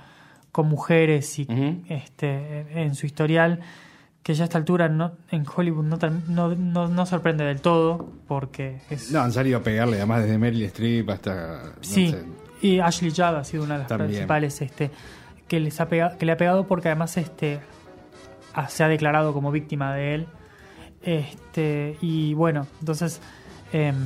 [0.52, 1.46] con mujeres y
[1.88, 3.60] este, en, en su historial,
[4.22, 8.10] que ya a esta altura no, en Hollywood no, no, no, no sorprende del todo,
[8.26, 9.10] porque es...
[9.12, 11.62] No, han salido a pegarle, además desde Meryl Streep hasta.
[11.64, 12.24] no sí, sé.
[12.62, 14.08] y Ashley Judd ha sido una de las También.
[14.10, 14.90] principales este,
[15.46, 17.60] que, les ha pegado, que le ha pegado porque además este,
[18.68, 20.26] se ha declarado como víctima de él.
[21.02, 23.20] Este, y bueno, entonces
[23.72, 23.96] em,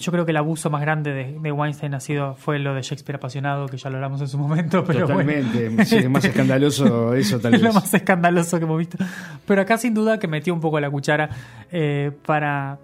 [0.00, 2.82] yo creo que el abuso más grande de, de Weinstein ha sido fue lo de
[2.82, 5.30] Shakespeare apasionado, que ya lo hablamos en su momento, pero bueno.
[5.30, 5.84] Totalmente.
[5.84, 7.68] Sí, es más escandaloso eso, tal es vez.
[7.74, 8.98] lo más escandaloso que hemos visto.
[9.46, 11.28] Pero acá sin duda que metió un poco la cuchara
[11.70, 12.78] eh, para,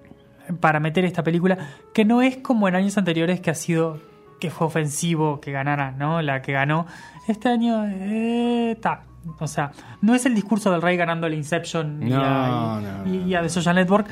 [0.61, 1.57] para meter esta película,
[1.95, 3.99] que no es como en años anteriores que ha sido,
[4.39, 6.21] que fue ofensivo que ganara, ¿no?
[6.23, 6.87] La que ganó.
[7.27, 9.03] Este año está.
[9.41, 12.81] o sea, no es el discurso del rey ganando el Inception y, a, y- no,
[12.81, 13.15] no.
[13.27, 14.07] y a The Social Network,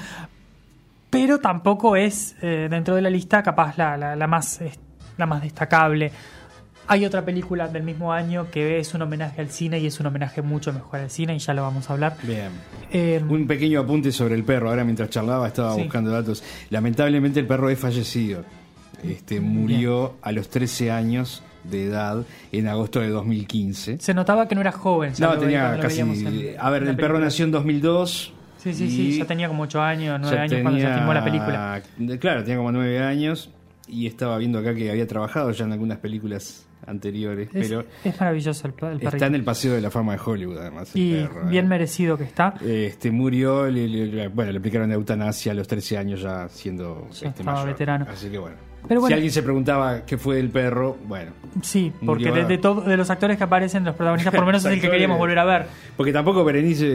[1.14, 4.60] pero tampoco es eh, dentro de la lista capaz la, la, la más,
[5.16, 6.10] la más destacable.
[6.86, 10.06] Hay otra película del mismo año que es un homenaje al cine y es un
[10.06, 12.16] homenaje mucho mejor al cine y ya lo vamos a hablar.
[12.22, 12.50] Bien.
[12.92, 14.68] Eh, Un pequeño apunte sobre el perro.
[14.68, 15.82] Ahora mientras charlaba estaba Sí.
[15.84, 16.42] buscando datos.
[16.68, 18.44] Lamentablemente el perro es fallecido.
[19.02, 22.22] Este, murió a los 13 años de edad
[22.52, 23.98] en agosto de 2015.
[23.98, 25.12] se notaba que no era joven.
[25.18, 26.00] No, tenía casi...
[26.00, 28.32] en- A ver, el perro nació en 2002.
[28.64, 31.24] Sí, sí, sí, ya tenía como 8 años, 9 ya años cuando se filmó la
[31.24, 31.82] película.
[32.18, 33.50] Claro, tenía como 9 años.
[33.86, 37.48] Y estaba viendo acá que había trabajado ya en algunas películas anteriores.
[37.52, 40.56] Es, pero es maravilloso el, el está en el paseo de la fama de Hollywood,
[40.58, 40.94] además.
[40.96, 41.68] el y perro, bien ¿eh?
[41.68, 42.54] merecido que está.
[42.64, 47.28] Este murió, le- bueno, le aplicaron eutanasia a los 13 años ya siendo Ya este,
[47.28, 47.68] estaba mayor.
[47.68, 48.06] veterano.
[48.08, 48.56] Así que bueno.
[48.86, 49.08] Pero bueno.
[49.08, 51.32] Si alguien se preguntaba qué fue del perro, bueno.
[51.62, 54.64] Sí, porque de, de, todo- de los actores que aparecen, los protagonistas, por lo menos
[54.64, 55.66] es el que queríamos volver a ver.
[55.96, 56.86] Porque tampoco Berenice...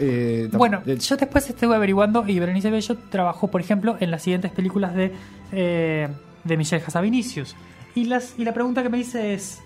[0.00, 4.10] eh, tam- Bueno, eh, yo después estuve averiguando y Berenice Bello trabajó, por ejemplo, en
[4.10, 5.12] las siguientes películas de,
[5.52, 6.08] eh,
[6.44, 7.54] de Michelle Hasavinicius.
[7.94, 9.60] Y, las, y la pregunta que me hice es,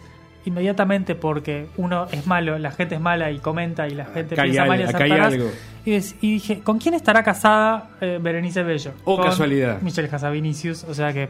[0.45, 4.43] inmediatamente, porque uno es malo, la gente es mala y comenta y la gente Acá
[4.43, 5.51] hay piensa mal y acá hay algo.
[5.85, 8.93] Y, des- y dije, ¿con quién estará casada eh, Berenice Bello?
[9.05, 9.81] Oh, Con casualidad.
[9.83, 11.29] Michelle Hasavinicius, o sea que...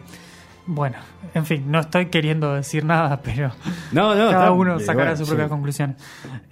[0.66, 0.96] Bueno,
[1.34, 3.50] en fin, no estoy queriendo decir nada, pero
[3.90, 5.24] no, no, cada uno sacará bueno, sí.
[5.24, 5.96] propias conclusiones.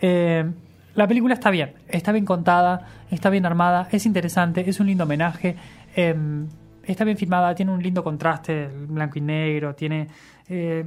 [0.00, 0.50] Eh,
[0.96, 5.04] la película está bien, está bien contada, está bien armada, es interesante, es un lindo
[5.04, 5.56] homenaje,
[5.94, 6.16] eh,
[6.82, 10.08] está bien filmada, tiene un lindo contraste, blanco y negro, tiene...
[10.48, 10.84] eh,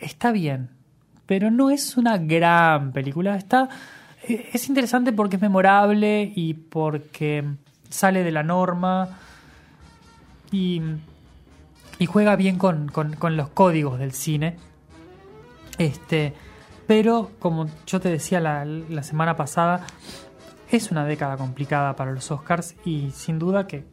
[0.00, 0.70] está bien,
[1.26, 3.68] pero no es una gran película, está...
[4.26, 7.44] eh, Es interesante porque es memorable y porque
[7.90, 9.08] sale de la norma
[10.50, 10.80] y,
[11.98, 14.56] y juega bien con, con- con los códigos del cine.
[15.78, 16.32] Este,
[16.86, 19.86] pero como yo te decía la, la semana pasada,
[20.70, 23.84] es una década complicada para los Oscars y sin duda que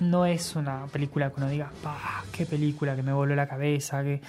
[0.00, 4.02] no es una película que uno diga, "Pah, qué película que me voló la cabeza,
[4.04, 4.20] que,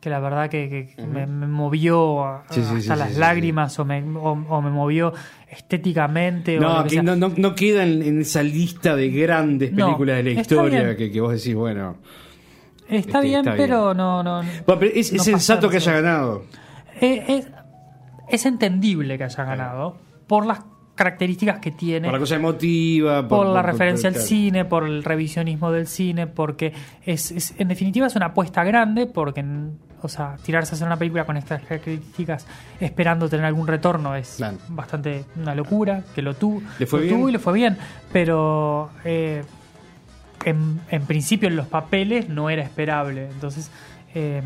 [0.00, 3.78] que la verdad que, que me, me movió a- Sí, sí, hasta sí, las lágrimas
[3.78, 5.12] O, me, o, o me movió
[5.50, 6.58] estéticamente.
[6.58, 7.02] No, que que sea".
[7.02, 11.20] no, no, no queda en, en esa lista de grandes películas de la historia que
[11.20, 11.96] vos decís, bueno.
[12.90, 14.22] Está Este, bien, está pero no...
[14.22, 16.44] no Bueno, pero es, no es sensato que haya ganado.
[17.00, 17.48] Eh, es,
[18.28, 20.60] es entendible que haya ganado por las
[20.94, 22.06] características que tiene.
[22.08, 24.28] Por la cosa emotiva, por, la referencia al claro.
[24.28, 26.74] cine, por el revisionismo del cine, porque
[27.06, 29.42] es, es- en definitiva es una apuesta grande, porque
[30.02, 32.46] o sea, tirarse a hacer una película con estas características
[32.80, 34.56] esperando tener algún retorno es Claro.
[34.68, 37.16] bastante una locura, que lo, tu, ¿Le fue lo bien?
[37.18, 37.76] tuvo y le fue bien,
[38.12, 39.42] pero eh,
[40.44, 43.70] en, en principio en los papeles no era esperable, entonces
[44.14, 44.42] eh,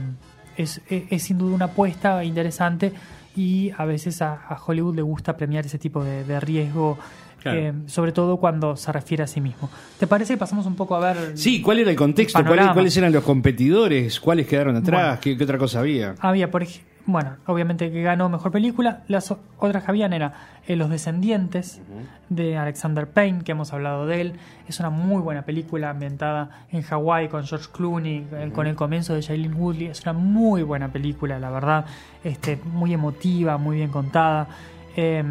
[0.56, 2.92] es, es- es sin duda una apuesta interesante
[3.36, 6.98] y a veces a, Hollywood le gusta premiar ese tipo de riesgo.
[7.44, 7.58] Claro.
[7.60, 9.70] eh, sobre todo cuando se refiere a sí mismo.
[10.00, 11.38] ¿Te parece que pasamos un poco a ver?
[11.38, 12.38] Sí, ¿cuál era el contexto?
[12.40, 12.72] ¿Cuál- Panorama.
[12.72, 14.18] ¿Cuáles eran los competidores?
[14.18, 15.02] ¿Cuáles quedaron atrás?
[15.02, 15.18] Bueno.
[15.20, 16.14] ¿Qué, qué otra cosa había?
[16.20, 19.02] Había, por ej- bueno, obviamente que ganó mejor película.
[19.08, 20.32] Las otras que habían era
[20.66, 21.82] eh, Los Descendientes
[22.30, 24.32] de Alexander Payne, que hemos hablado de él.
[24.66, 29.12] Es una muy buena película ambientada en Hawái con George Clooney, eh, con el comienzo
[29.14, 29.88] de Shailene Woodley.
[29.88, 31.84] Es una muy buena película, la verdad.
[32.24, 34.48] Este, muy emotiva, muy bien contada.
[34.96, 35.22] Eh,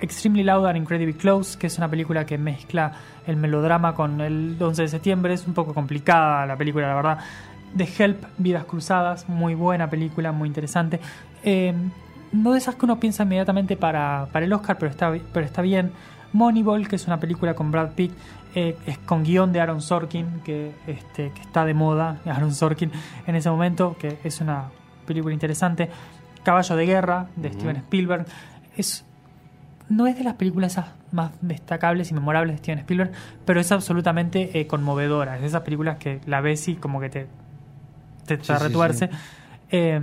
[0.00, 2.92] Extremely Loud and Incredibly Close, que es una película que mezcla
[3.26, 5.34] el melodrama con el 11 de septiembre.
[5.34, 7.18] Es un poco complicada la película, la verdad.
[7.76, 11.00] The Help, Vidas Cruzadas, muy buena película, muy interesante.
[11.42, 11.72] Eh,
[12.32, 15.62] no de esas que uno piensa inmediatamente para, para el Oscar, pero está, pero está
[15.62, 15.92] bien.
[16.32, 18.12] Moneyball, que es una película con Brad Pitt,
[18.54, 22.90] eh, es con guion de Aaron Sorkin, que, este, que está de moda, Aaron Sorkin
[23.26, 24.70] en ese momento, que es una
[25.06, 25.90] película interesante.
[26.42, 28.26] Caballo de Guerra, de Steven Spielberg.
[28.76, 29.04] Es,
[29.90, 33.10] no es de las películas esas más destacables y memorables de Steven Spielberg,
[33.44, 35.34] pero es absolutamente eh, conmovedora.
[35.34, 37.26] Es de esas películas que la ves y como que te,
[38.24, 39.08] te, te Sí, sí, retuerce.
[39.08, 39.18] sí.
[39.72, 40.00] Eh,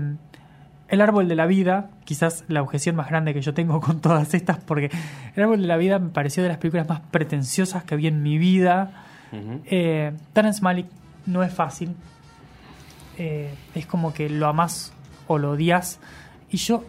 [0.89, 4.33] el árbol de la vida, quizás la objeción más grande que yo tengo con todas
[4.33, 4.89] estas, porque
[5.35, 8.21] el árbol de la vida me pareció de las películas más pretenciosas que vi en
[8.21, 8.91] mi vida.
[9.65, 10.87] Eh, Terrence Malick
[11.25, 11.95] no es fácil.
[13.17, 14.93] Eh, es como que lo amás
[15.27, 15.99] o lo odias.
[16.49, 16.83] Y yo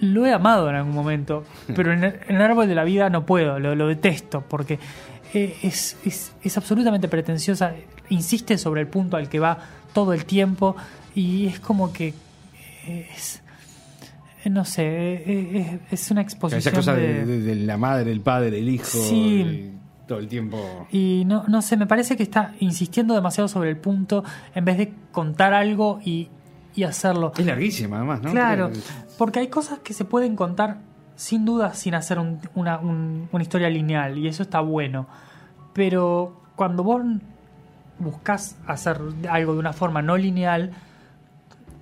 [0.00, 1.44] lo he amado en algún momento,
[1.76, 4.78] pero en el, en el árbol de la vida no puedo, lo, lo detesto, porque
[5.34, 7.74] eh, es, es, es absolutamente pretenciosa,
[8.08, 9.58] insiste sobre el punto al que va
[9.92, 10.76] todo el tiempo
[11.14, 12.14] y es como que
[12.86, 13.42] eh, es...
[14.46, 18.10] No sé, eh, es, es una exposición Esa cosa de, de- de- de la madre,
[18.10, 18.86] el padre, el hijo.
[18.86, 19.70] Sí.
[20.08, 20.88] todo el tiempo.
[20.90, 24.78] Y no, no sé, me parece que está insistiendo demasiado sobre el punto en vez
[24.78, 26.28] de contar algo y,
[26.74, 27.32] y hacerlo.
[27.36, 28.30] Es larguísima, además, ¿no?
[28.30, 28.70] Claro,
[29.18, 30.78] porque hay cosas que se pueden contar
[31.16, 35.06] sin duda sin hacer un- una, un- una historia lineal y eso está bueno.
[35.74, 37.02] Pero cuando vos
[37.98, 40.70] buscas hacer algo de una forma no lineal,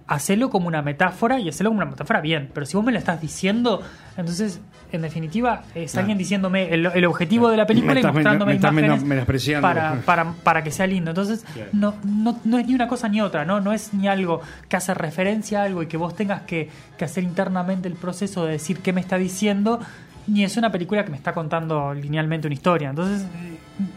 [0.07, 2.51] hacelo como una metáfora y hacelo como una metáfora bien.
[2.55, 3.83] Pero si vos me lo estás diciendo,
[4.17, 8.53] entonces, en definitiva, es alguien diciéndome el, el objetivo de la película Me y mostrándome
[8.53, 11.11] me estás imágenes para, para, para que sea lindo.
[11.11, 13.61] Entonces, no, no, no es ni una cosa ni otra, ¿no?
[13.61, 17.05] No es ni algo que hace referencia a algo y que vos tengas que, que
[17.05, 19.81] hacer internamente el proceso de decir qué me está diciendo,
[20.27, 22.91] ni es una película que me está contando linealmente una historia.
[22.91, 23.27] Entonces,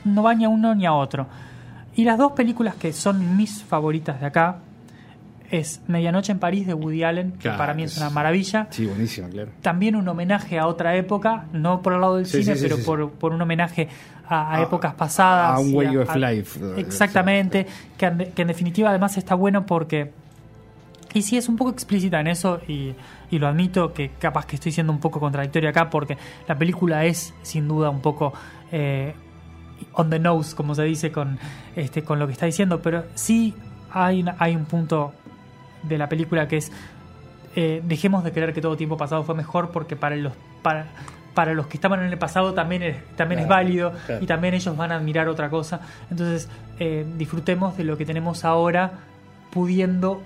[0.03, 1.27] no va ni a uno ni a otro.
[1.95, 4.57] Y las dos películas que son mis favoritas de acá
[5.51, 8.67] es Medianoche en París de Woody Allen, que para mí es es- una maravilla.
[8.71, 9.51] Sí, buenísima, claro.
[9.61, 12.67] También un homenaje a otra época, no por el lado del Sí, cine, sí, sí,
[12.69, 13.89] pero por, por un homenaje
[14.27, 15.57] a, a A- épocas pasadas.
[15.57, 16.59] a un way of life.
[16.77, 20.11] Exactamente, que, en- que en definitiva además está bueno porque...
[21.13, 22.93] Y sí, es un poco explícita en eso y,
[23.29, 27.03] y lo admito que capaz que estoy siendo un poco contradictorio acá porque la película
[27.03, 28.31] es sin duda un poco
[28.71, 29.13] eh,
[29.91, 31.37] on the nose, como se dice con,
[31.75, 33.53] este, con lo que está diciendo, pero sí
[33.91, 35.11] hay, hay un punto
[35.83, 36.71] de la película que es
[37.55, 40.85] eh, dejemos de creer que todo tiempo pasado fue mejor porque para los para
[41.33, 44.21] para los que estaban en el pasado también es, también es válido claro.
[44.23, 48.43] y también ellos van a admirar otra cosa entonces eh, disfrutemos de lo que tenemos
[48.45, 48.91] ahora
[49.49, 50.21] pudiendo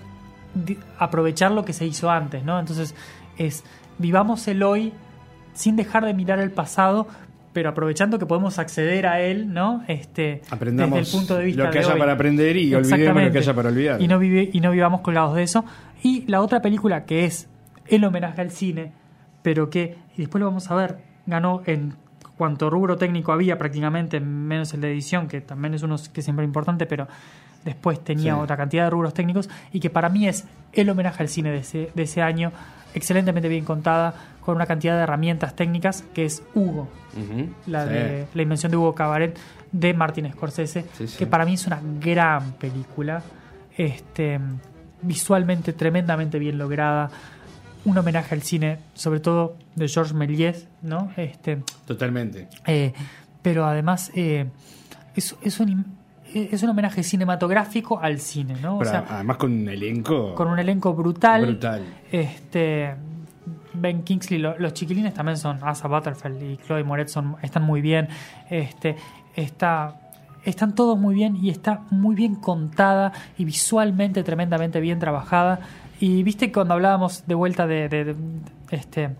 [0.54, 2.94] di- aprovechar lo que se hizo antes no entonces
[3.38, 3.64] es
[3.98, 4.92] vivamos el hoy
[5.54, 7.06] sin dejar de mirar el pasado
[7.56, 11.64] pero aprovechando que podemos acceder a él no este Aprendamos desde el punto de vista
[11.64, 11.98] lo que de haya hoy.
[12.00, 14.02] para aprender y olvidemos lo que haya para olvidar.
[14.02, 15.64] y no vive, y no vivamos colgados de eso
[16.02, 17.48] y la otra película que es
[17.86, 18.92] el homenaje al cine
[19.40, 21.94] pero que y después lo vamos a ver ganó en
[22.36, 26.44] cuanto rubro técnico había prácticamente menos el de edición que también es uno que siempre
[26.44, 27.08] es importante pero
[27.64, 28.40] después tenía Sí.
[28.42, 31.58] otra cantidad de rubros técnicos y que para mí es el homenaje al cine de
[31.60, 32.52] ese, de ese año
[32.96, 36.88] excelentemente bien contada con una cantidad de herramientas técnicas que es Hugo
[37.66, 37.92] la Sí.
[37.92, 39.38] de la invención de Hugo Cabaret
[39.72, 41.16] de Martin Scorsese, Sí, sí.
[41.18, 43.22] que para mí es una gran película,
[43.76, 44.40] este
[45.02, 47.10] visualmente tremendamente bien lograda,
[47.84, 51.12] un homenaje al cine, sobre todo de Georges Méliès, ¿no?
[51.16, 52.48] Este, Totalmente.
[52.66, 52.92] eh,
[53.42, 54.46] pero además eh,
[55.14, 55.95] es, es un
[56.52, 58.78] es un homenaje cinematográfico al cine, ¿no?
[58.78, 61.82] O sea, además con un elenco con un elenco brutal, brutal.
[62.12, 62.94] este
[63.74, 67.80] Ben Kingsley, lo- los chiquilines también son Asa Butterfield y Chloe Moretz son, están muy
[67.80, 68.08] bien.
[68.50, 68.96] Este,
[69.34, 70.00] está,
[70.44, 75.60] están todos muy bien y está muy bien contada y visualmente tremendamente bien trabajada.
[76.00, 78.16] Y viste cuando hablábamos de vuelta de, de- de-
[78.70, 79.10] este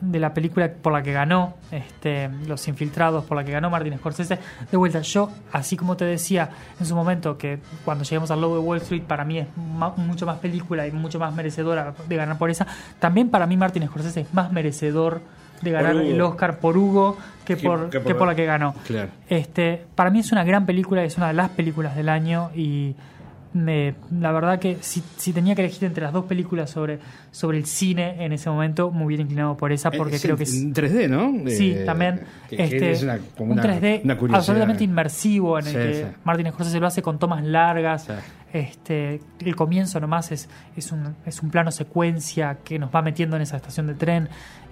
[0.00, 3.96] de la película por la que ganó este, Los Infiltrados, por la que ganó Martin
[3.98, 4.38] Scorsese.
[4.70, 8.54] De vuelta, yo, así como te decía en su momento, que cuando lleguemos al Lobo
[8.56, 12.38] de Wall Street, para mí es mucho más película y mucho más merecedora de ganar
[12.38, 12.66] por esa,
[12.98, 15.20] también para mí Martin Scorsese es más merecedor
[15.62, 18.44] de ganar el Oscar por Hugo que, Que- por, que por- que por la que
[18.44, 18.74] ganó.
[18.86, 19.08] Claro.
[19.28, 22.94] Este, para mí es una gran película, es una de las películas del año y
[23.56, 26.98] me, la verdad que si, si tenía que elegir entre las dos películas sobre,
[27.30, 30.44] sobre el cine en ese momento, me hubiera inclinado por esa porque Es creo que
[30.44, 30.54] es...
[30.54, 31.50] en 3D, ¿no?
[31.50, 34.38] Sí, Eh, también que- este, es una- como un una- 3D una curiosidad.
[34.40, 36.16] absolutamente inmersivo en el Sí, que sí.
[36.24, 38.04] Martin Scorsese lo hace con tomas largas.
[38.04, 38.12] Sí.
[38.52, 43.36] Este, el comienzo nomás es, es, un, es un plano secuencia que nos va metiendo
[43.36, 44.28] en esa estación de tren.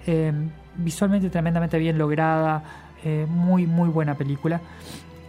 [0.07, 0.31] Eh,
[0.77, 2.63] visualmente tremendamente bien lograda,
[3.03, 4.61] eh, muy, muy buena película.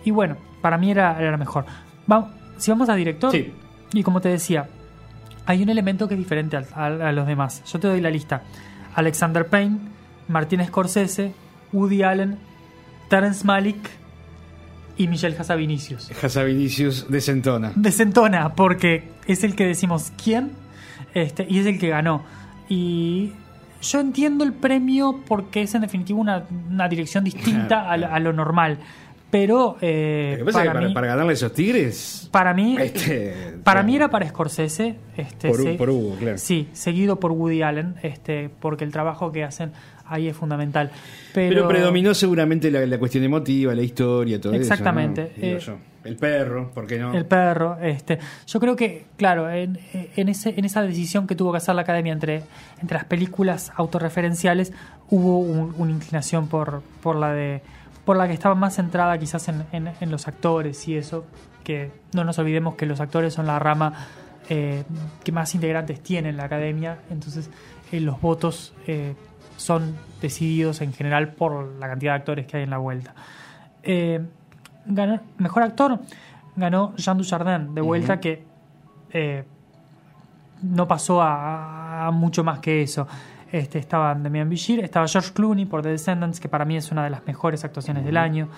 [0.05, 1.67] Y bueno, para mí era, era la mejor.
[2.07, 3.53] Vamos, si vamos a director, Sí.
[3.93, 4.69] y como te decía,
[5.47, 7.63] hay un elemento que es diferente a, los demás.
[7.73, 8.43] Yo te doy la lista.
[8.95, 9.79] Alexander Payne,
[10.29, 11.33] Martin Scorsese,
[11.73, 12.39] Woody Allen,
[13.09, 13.91] Terence Malick
[14.97, 16.11] y Michelle Vinicius.
[16.23, 17.73] Hasa Vinicius desentona.
[17.77, 20.53] Desentona porque es el que decimos quién
[21.15, 22.25] este, y es el que ganó.
[22.69, 23.33] Y
[23.83, 28.33] yo entiendo el premio porque es en definitiva una, una dirección distinta a, a lo
[28.33, 28.79] normal.
[29.31, 32.29] Pero eh, que pasa que para, para, mí, para ganarle a esos tigres.
[32.31, 33.35] para mí, Este,
[33.65, 33.87] para claro.
[33.87, 34.97] mí era para Scorsese.
[35.17, 36.39] Este, Por, se- por Hugo, claro.
[36.39, 39.73] Sí, seguido por Woody Allen, este, porque el trabajo que hacen
[40.07, 40.93] ahí es fundamental.
[41.35, 45.33] Pero, Pero, predominó seguramente la, la cuestión emotiva, la historia, todo Exactamente.
[45.41, 45.73] eso.
[45.73, 45.77] Eh.
[46.05, 47.13] El perro, ¿por qué no?
[47.13, 49.77] El perro, este, yo creo que, claro, en,
[50.15, 52.43] en, ese, en esa decisión que tuvo que hacer la academia entre,
[52.81, 54.73] entre las películas autorreferenciales,
[55.11, 57.61] hubo un- una inclinación por, por la de
[58.07, 61.27] por la que estaba más centrada quizás en, en- en los actores y eso,
[61.65, 63.93] que no nos olvidemos que los actores son la rama
[64.49, 64.85] eh,
[65.25, 67.51] que más integrantes tiene en la academia, entonces
[67.93, 69.15] eh, los votos eh,
[69.57, 73.15] son decididos en general por la cantidad de actores que hay en la vuelta.
[74.87, 75.99] Ganó- mejor actor
[76.55, 78.45] ganó Jean Dujardin de vuelta que
[80.63, 83.07] no pasó a, a mucho más que eso
[83.59, 87.05] este, estaba Demian Bichir estaba George Clooney por The Descendants que para mí es una
[87.05, 88.49] de las mejores actuaciones del año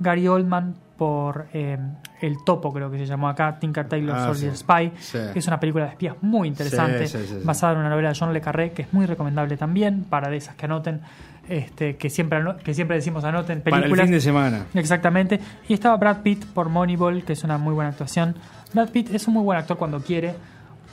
[0.00, 1.76] Gary Oldman por eh,
[2.20, 4.58] El Topo creo que se llamó acá Tinker Tailor Ah, Soldier sí.
[4.58, 5.18] Spy Sí.
[5.32, 8.32] que es una película de espías muy interesante Sí, basada en una novela de John
[8.32, 11.00] Le Carré que es muy recomendable también para de esas que anoten
[11.48, 14.66] este, que siempre que siempre decimos anoten Para el películas fin de semana.
[14.74, 15.40] Exactamente.
[15.66, 18.34] Y estaba Brad Pitt por Moneyball, que es una muy buena actuación.
[18.74, 20.34] Brad Pitt es un muy buen actor cuando quiere.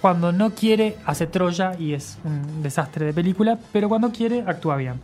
[0.02, 4.76] Cuando no quiere, hace Troya y es un desastre de película, pero cuando quiere, actúa
[4.76, 5.00] bien.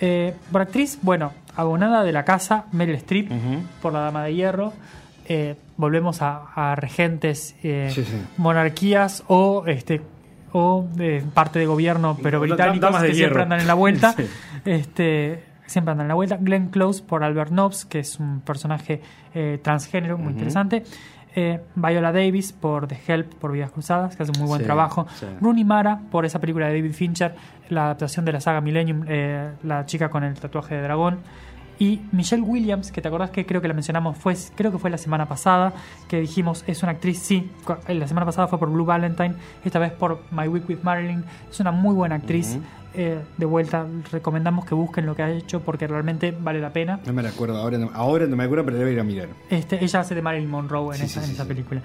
[0.00, 3.30] Eh, por actriz, bueno, abonada de la casa, Meryl Streep,
[3.80, 4.72] por La Dama de Hierro.
[5.26, 8.16] Eh, volvemos a, a regentes, eh, Sí, sí.
[8.38, 10.00] monarquías o este
[10.52, 13.42] o de parte de gobierno, pero británicos de que siempre hierro.
[13.42, 14.12] andan en la vuelta.
[14.16, 14.24] Sí.
[14.64, 16.36] Este, siempre andan en la vuelta.
[16.40, 19.00] Glenn Close por Albert Nobbs, que es un personaje
[19.34, 20.82] eh, transgénero muy interesante.
[21.34, 24.64] Eh, Viola Davis por The Help, por Vidas Cruzadas, que hace un muy buen Sí,
[24.66, 25.06] trabajo.
[25.18, 25.26] sí.
[25.40, 27.34] Rooney Mara por esa película de David Fincher,
[27.70, 31.20] la adaptación de la saga Millennium, eh, la chica con el tatuaje de dragón.
[31.82, 34.88] Y Michelle Williams, que te acordás que creo que la mencionamos, fue, creo que fue
[34.90, 35.72] la semana pasada,
[36.08, 37.50] que dijimos es una actriz, sí,
[37.88, 41.24] eh, la semana pasada fue por Blue Valentine, esta vez por My Week with Marilyn,
[41.50, 42.56] es una muy buena actriz.
[42.94, 47.00] Eh, de vuelta, recomendamos que busquen lo que ha hecho porque realmente vale la pena.
[47.06, 49.28] No me la acuerdo, ahora no, ahora no me acuerdo, pero debe ir a mirar.
[49.48, 51.48] Este, ella hace de Marilyn Monroe en Sí, esa, sí, en sí, esa sí.
[51.48, 51.80] película.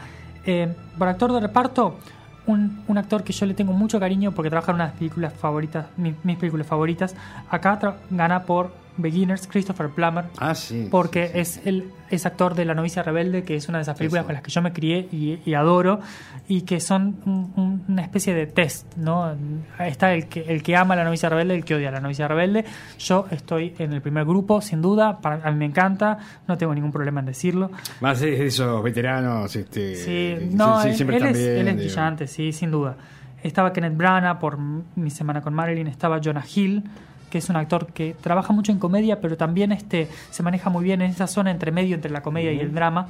[0.46, 1.98] Eh, por actor de reparto,
[2.46, 5.86] un, un actor que yo le tengo mucho cariño porque trabaja en unas películas favoritas,
[5.98, 7.16] mi- mis, películas favoritas.
[7.50, 7.80] Acá
[8.12, 10.88] gana por Beginners, Christopher Plummer, Ah, sí.
[10.92, 14.24] porque es el es actor de La novicia rebelde, que es una de esas películas
[14.24, 14.26] sí.
[14.28, 16.00] con las que yo me crié y, y adoro,
[16.48, 19.36] y que son un- un- una especie de test, ¿no?
[19.80, 22.00] Está el que, el que ama a la novicia rebelde, el que odia a la
[22.00, 22.64] novicia rebelde.
[22.98, 26.74] Yo estoy en el primer grupo, sin duda, para, a mí me encanta, no tengo
[26.74, 27.72] ningún problema en decirlo.
[28.00, 29.54] Más esos veteranos.
[29.56, 32.96] Este, Sí, no, sí, él, siempre él es, bien, él es brillante, sí, sin duda.
[33.44, 34.58] Estaba Kenneth Branagh por
[34.96, 36.84] Mi Semana con Marilyn, estaba Jonah Hill,
[37.30, 40.84] que es un actor que trabaja mucho en comedia, pero también este, se maneja muy
[40.84, 43.08] bien en esa zona entre medio entre la comedia y el drama,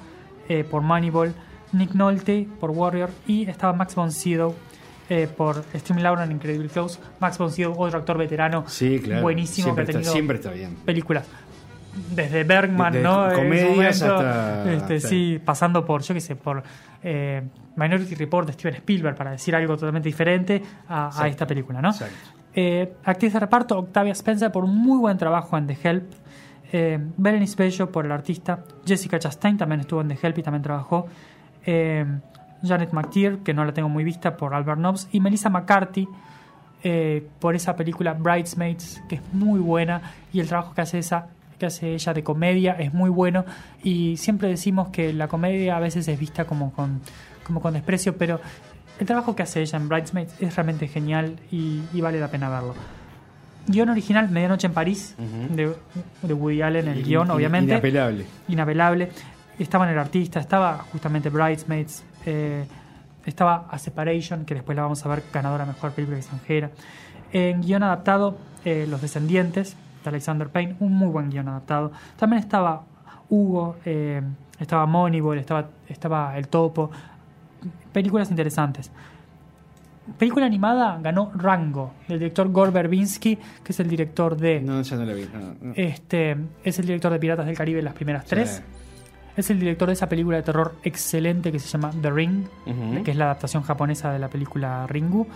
[0.49, 1.33] eh, por Moneyball.
[1.73, 4.55] Nick Nolte por Warrior y estaba Max von Sydow
[5.09, 6.97] eh, por Streamline en Incredible Close.
[7.19, 9.21] Max von Sydow, otro actor veterano, Sí, claro.
[9.21, 10.75] buenísimo Siempre, que ha tenido siempre está bien.
[10.85, 11.25] películas
[12.15, 13.27] desde Bergman, Desde ¿no?
[13.33, 15.41] Comedias momento, hasta- este, sí.
[15.43, 16.63] pasando por, yo qué sé, por
[17.03, 17.41] eh,
[17.75, 21.89] Minority Report de Steven Spielberg, para decir algo totalmente diferente a, a esta película, ¿no?
[21.89, 22.15] Exacto.
[22.59, 26.11] Eh, actriz de reparto, Octavia Spencer por un muy buen trabajo en The Help.
[26.71, 28.63] Eh, Berenice Bello por el artista.
[28.83, 31.05] Jessica Chastain también estuvo en The Help y también trabajó.
[31.67, 32.03] Eh,
[32.63, 35.07] Janet McTeer, que no la tengo muy vista, por Albert Nobbs.
[35.11, 36.07] Y Melissa McCarthy
[36.83, 40.01] eh, por esa película Bridesmaids, que es muy buena.
[40.33, 41.27] Y el trabajo que hace esa
[41.59, 43.43] que hace ella de comedia es muy bueno
[43.81, 47.01] y siempre decimos que la comedia a veces es vista como con,
[47.43, 48.39] como con desprecio, pero
[48.99, 52.49] el trabajo que hace ella en Bridesmaids es realmente genial y, y vale la pena
[52.49, 52.73] verlo.
[53.67, 55.75] Guión original, Medianoche en París, de,
[56.21, 57.73] de Woody Allen, el guion, In- obviamente.
[57.73, 58.25] Inapelable.
[58.47, 59.09] Inapelable.
[59.59, 62.65] Estaba en el artista, estaba justamente Bridesmaids, eh,
[63.25, 66.69] estaba A Separation, que después la vamos a ver ganadora mejor película extranjera.
[67.33, 71.91] En guion adaptado, eh, Los Descendientes, de Alexander Payne, un muy buen guion adaptado.
[72.15, 72.83] También estaba
[73.29, 74.21] Hugo, eh,
[74.59, 76.89] estaba Moneyball, estaba, estaba El Topo.
[77.91, 78.91] Películas interesantes.
[80.17, 84.61] Película animada ganó Rango, del director Gore Verbinski, que es el director de.
[84.61, 85.27] No, ya no la vi.
[85.33, 85.73] no, no.
[85.75, 88.63] Este, es el director de Piratas del Caribe, las primeras tres.
[88.63, 88.77] Sí.
[89.35, 92.45] Es el director de esa película de terror excelente que se llama The Ring,
[93.03, 95.27] que es la adaptación japonesa de la película Ringu.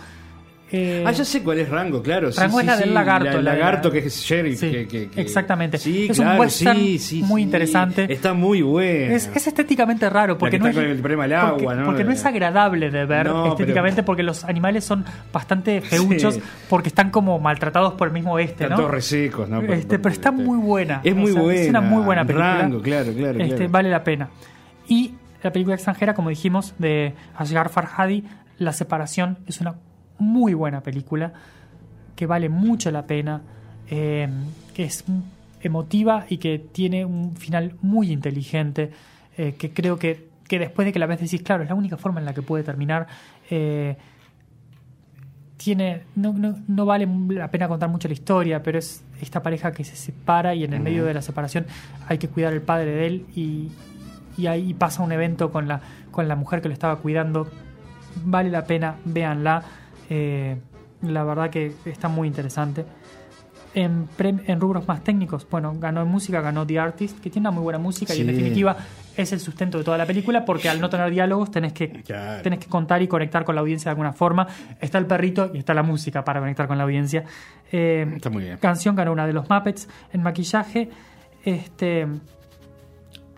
[0.74, 2.30] Eh, Ah, ya sé cuál es Rango, claro.
[2.34, 4.58] Rango sí, es la del lagarto, la- El la de la- lagarto que es sheriff.
[4.58, 5.76] Sí, que- que- que- exactamente.
[5.76, 8.10] Es un claro, western sí, sí, muy interesante.
[8.12, 9.14] Está muy bueno.
[9.14, 11.84] es, es estéticamente raro porque que no es, el problema del agua, porque, ¿no?
[11.84, 16.38] porque no es agradable de ver No, pero- estéticamente porque los animales son bastante feuchos
[16.70, 18.76] porque están como maltratados por el mismo este, Están ¿no?
[18.76, 19.60] todos resecos, ¿no?
[19.60, 21.00] Por- Este, por- pero está este- muy buena.
[21.04, 21.60] Es O muy sea, buena.
[21.60, 22.56] Es una muy buena película.
[22.58, 23.38] Rango, claro, claro.
[23.40, 23.70] Este, claro.
[23.72, 24.30] Vale la pena.
[24.88, 28.24] Y la película extranjera, como dijimos, de Asghar Farhadi,
[28.58, 29.74] La Separación, es una
[30.22, 31.32] muy buena película
[32.16, 33.42] que vale mucho la pena,
[33.88, 34.28] eh,
[34.74, 35.04] que es
[35.60, 38.90] emotiva y que tiene un final muy inteligente,
[39.36, 41.96] eh, que creo que, que después de que la ves decís, claro, es la única
[41.96, 43.06] forma en la que puede terminar.
[43.50, 43.96] eh,
[45.62, 49.70] tiene no, no, no vale la pena contar mucho la historia, pero es esta pareja
[49.72, 51.66] que se separa y en el medio de la separación
[52.08, 53.68] hay que cuidar al padre de él y,
[54.36, 57.48] y ahí pasa un evento con la, con la mujer que lo estaba cuidando.
[58.24, 59.62] Vale la pena, véanla.
[60.14, 60.56] Eh,
[61.02, 62.84] la verdad que está muy interesante.
[63.74, 64.06] En,
[64.60, 67.78] rubros más técnicos, bueno, ganó en música, ganó The Artist, que tiene una muy buena
[67.78, 68.76] música y en definitiva
[69.16, 72.42] es el sustento de toda la película porque al no tener diálogos tenés que, Claro.
[72.42, 74.46] tenés que contar y conectar con la audiencia de alguna forma.
[74.78, 77.24] Está el perrito y está la música para conectar con la audiencia.
[77.72, 78.58] Eh, Está muy bien.
[78.58, 80.90] Canción ganó una de los Muppets en maquillaje.
[81.42, 82.06] Este.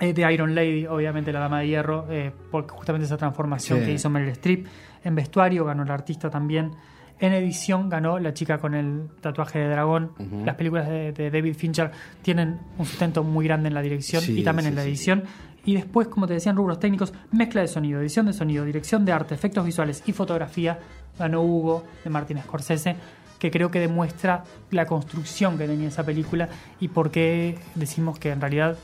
[0.00, 3.84] eh, de Iron Lady, obviamente la Dama de Hierro, eh, porque justamente esa transformación Sí.
[3.86, 4.66] que hizo Meryl Streep.
[5.04, 6.72] En vestuario ganó el artista también.
[7.20, 10.12] En edición ganó la chica con el tatuaje de dragón.
[10.44, 11.92] Las películas de, de David Fincher
[12.22, 14.88] tienen un sustento muy grande en la dirección Sí, y también sí, en la sí.
[14.88, 15.22] edición.
[15.64, 19.04] Y después, como te decía, en rubros técnicos, mezcla de sonido, edición de sonido, dirección
[19.04, 20.78] de arte, efectos visuales y fotografía,
[21.18, 22.96] ganó Hugo de Martin Scorsese,
[23.38, 26.48] que creo que demuestra la construcción que tenía esa película
[26.80, 28.76] y por qué decimos que en realidad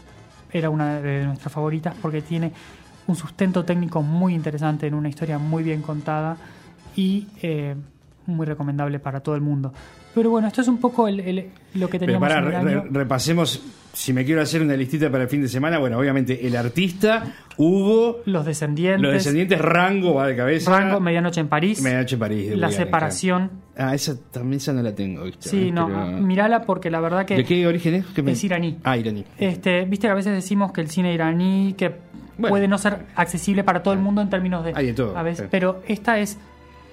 [0.52, 2.52] era una de nuestras favoritas, porque tiene
[3.06, 6.36] un sustento técnico muy interesante en una historia muy bien contada
[6.96, 7.74] y eh,
[8.26, 9.72] muy recomendable para todo el mundo.
[10.14, 12.56] Pero bueno, esto es un poco el- el- lo que teníamos pará, en el re-
[12.56, 12.82] año.
[12.84, 13.62] re- repasemos.
[13.92, 17.24] Si me quiero hacer una listita para el fin de semana, bueno, obviamente el artista,
[17.56, 20.70] Hugo, Los descendientes, los descendientes, Rango va de cabeza.
[20.78, 22.56] Rango, Medianoche en París, Medianoche en París.
[22.56, 23.50] La separación.
[23.76, 25.48] Ah, esa también esa no la tengo, ¿viste?
[25.48, 28.06] Sí, no, Pero- mirala porque la verdad que ¿De qué origen es?
[28.06, 28.78] ¿Qué me- es iraní.
[28.84, 29.24] Ah, iraní.
[29.38, 31.92] Este, viste que a veces decimos que el cine iraní que
[32.40, 32.52] Bueno.
[32.52, 35.48] puede no ser accesible para todo el mundo en términos de Hay todo, a veces,
[35.50, 36.38] pero esta es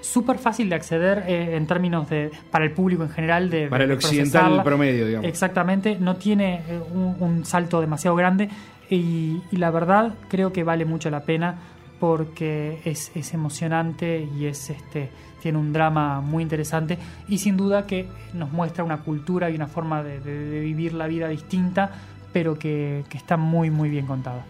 [0.01, 3.83] súper fácil de acceder eh, en términos de para el público en general de Para
[3.83, 5.27] el de occidental promedio, digamos.
[5.27, 8.47] Exactamente, no tiene eh, un, un salto demasiado grande
[8.89, 11.55] y, y la verdad creo que vale mucho la pena
[11.99, 15.09] porque es, es emocionante y es este
[15.41, 19.67] tiene un drama muy interesante y sin duda que nos muestra una cultura y una
[19.67, 21.91] forma de, de- de vivir la vida distinta
[22.33, 24.45] pero que, que está muy muy bien contada.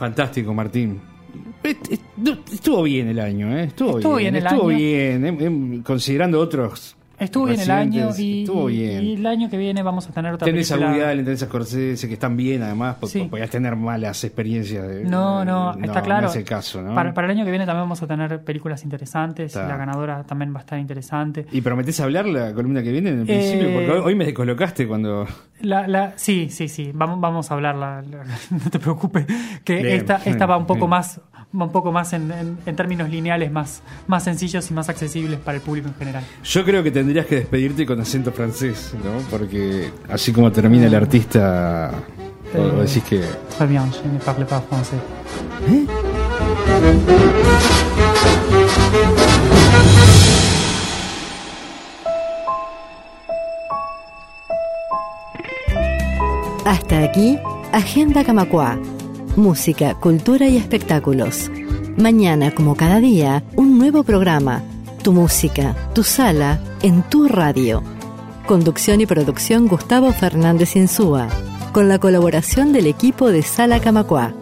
[0.00, 0.98] Fantástico, Martín.
[1.62, 3.64] Est- est- Estuvo bien el año, ¿eh?
[3.64, 4.78] Estuvo, Estuvo bien, bien el estuvo año.
[4.78, 6.96] bien, em- em, considerando otros.
[7.18, 9.04] Estuvo bien el año y, estuvo bien.
[9.04, 10.96] y el año que viene vamos a tener otra Tenés a película.
[10.96, 13.26] Woody Allen, tenés a Scorsese, que están bien además, porque Sí.
[13.28, 14.88] podías tener malas experiencias.
[14.88, 16.22] De, No, no, está claro.
[16.22, 16.94] No es el caso, ¿no?
[16.94, 19.48] Para, para el año que viene también vamos a tener películas interesantes.
[19.54, 19.68] Está.
[19.68, 21.44] La ganadora también va a estar interesante.
[21.52, 23.68] ¿Y prometés hablar la columna que viene en el principio?
[23.68, 25.26] Eh, Porque hoy, hoy me descolocaste cuando...
[25.62, 26.90] La, la, sí, sí, sí.
[26.94, 28.02] Vamos, vamos a hablarla.
[28.02, 29.26] la- no te preocupes.
[29.64, 30.90] Que Bien, esta, esta va un poco bien.
[30.90, 31.20] más,
[31.58, 35.38] va un poco más en, en- en términos lineales, más, más sencillos y más accesibles
[35.38, 36.24] para el público en general.
[36.44, 39.20] Yo creo que tendrías que despedirte con acento francés, ¿no?
[39.30, 41.90] Porque así como termina el artista,
[42.54, 42.58] Eh.
[42.58, 43.20] o decís que...
[43.56, 44.98] Très bien, je ne parle pas français.
[56.64, 57.38] Hasta aquí,
[57.72, 58.78] Agenda Camacua.
[59.34, 61.50] Música, cultura y espectáculos.
[61.96, 64.62] Mañana, como cada día, un nuevo programa.
[65.02, 67.82] Tu música, tu sala, en tu radio.
[68.46, 71.28] Conducción y producción Gustavo Fernández Insúa.
[71.72, 74.34] Con la colaboración del equipo de Sala Camacua.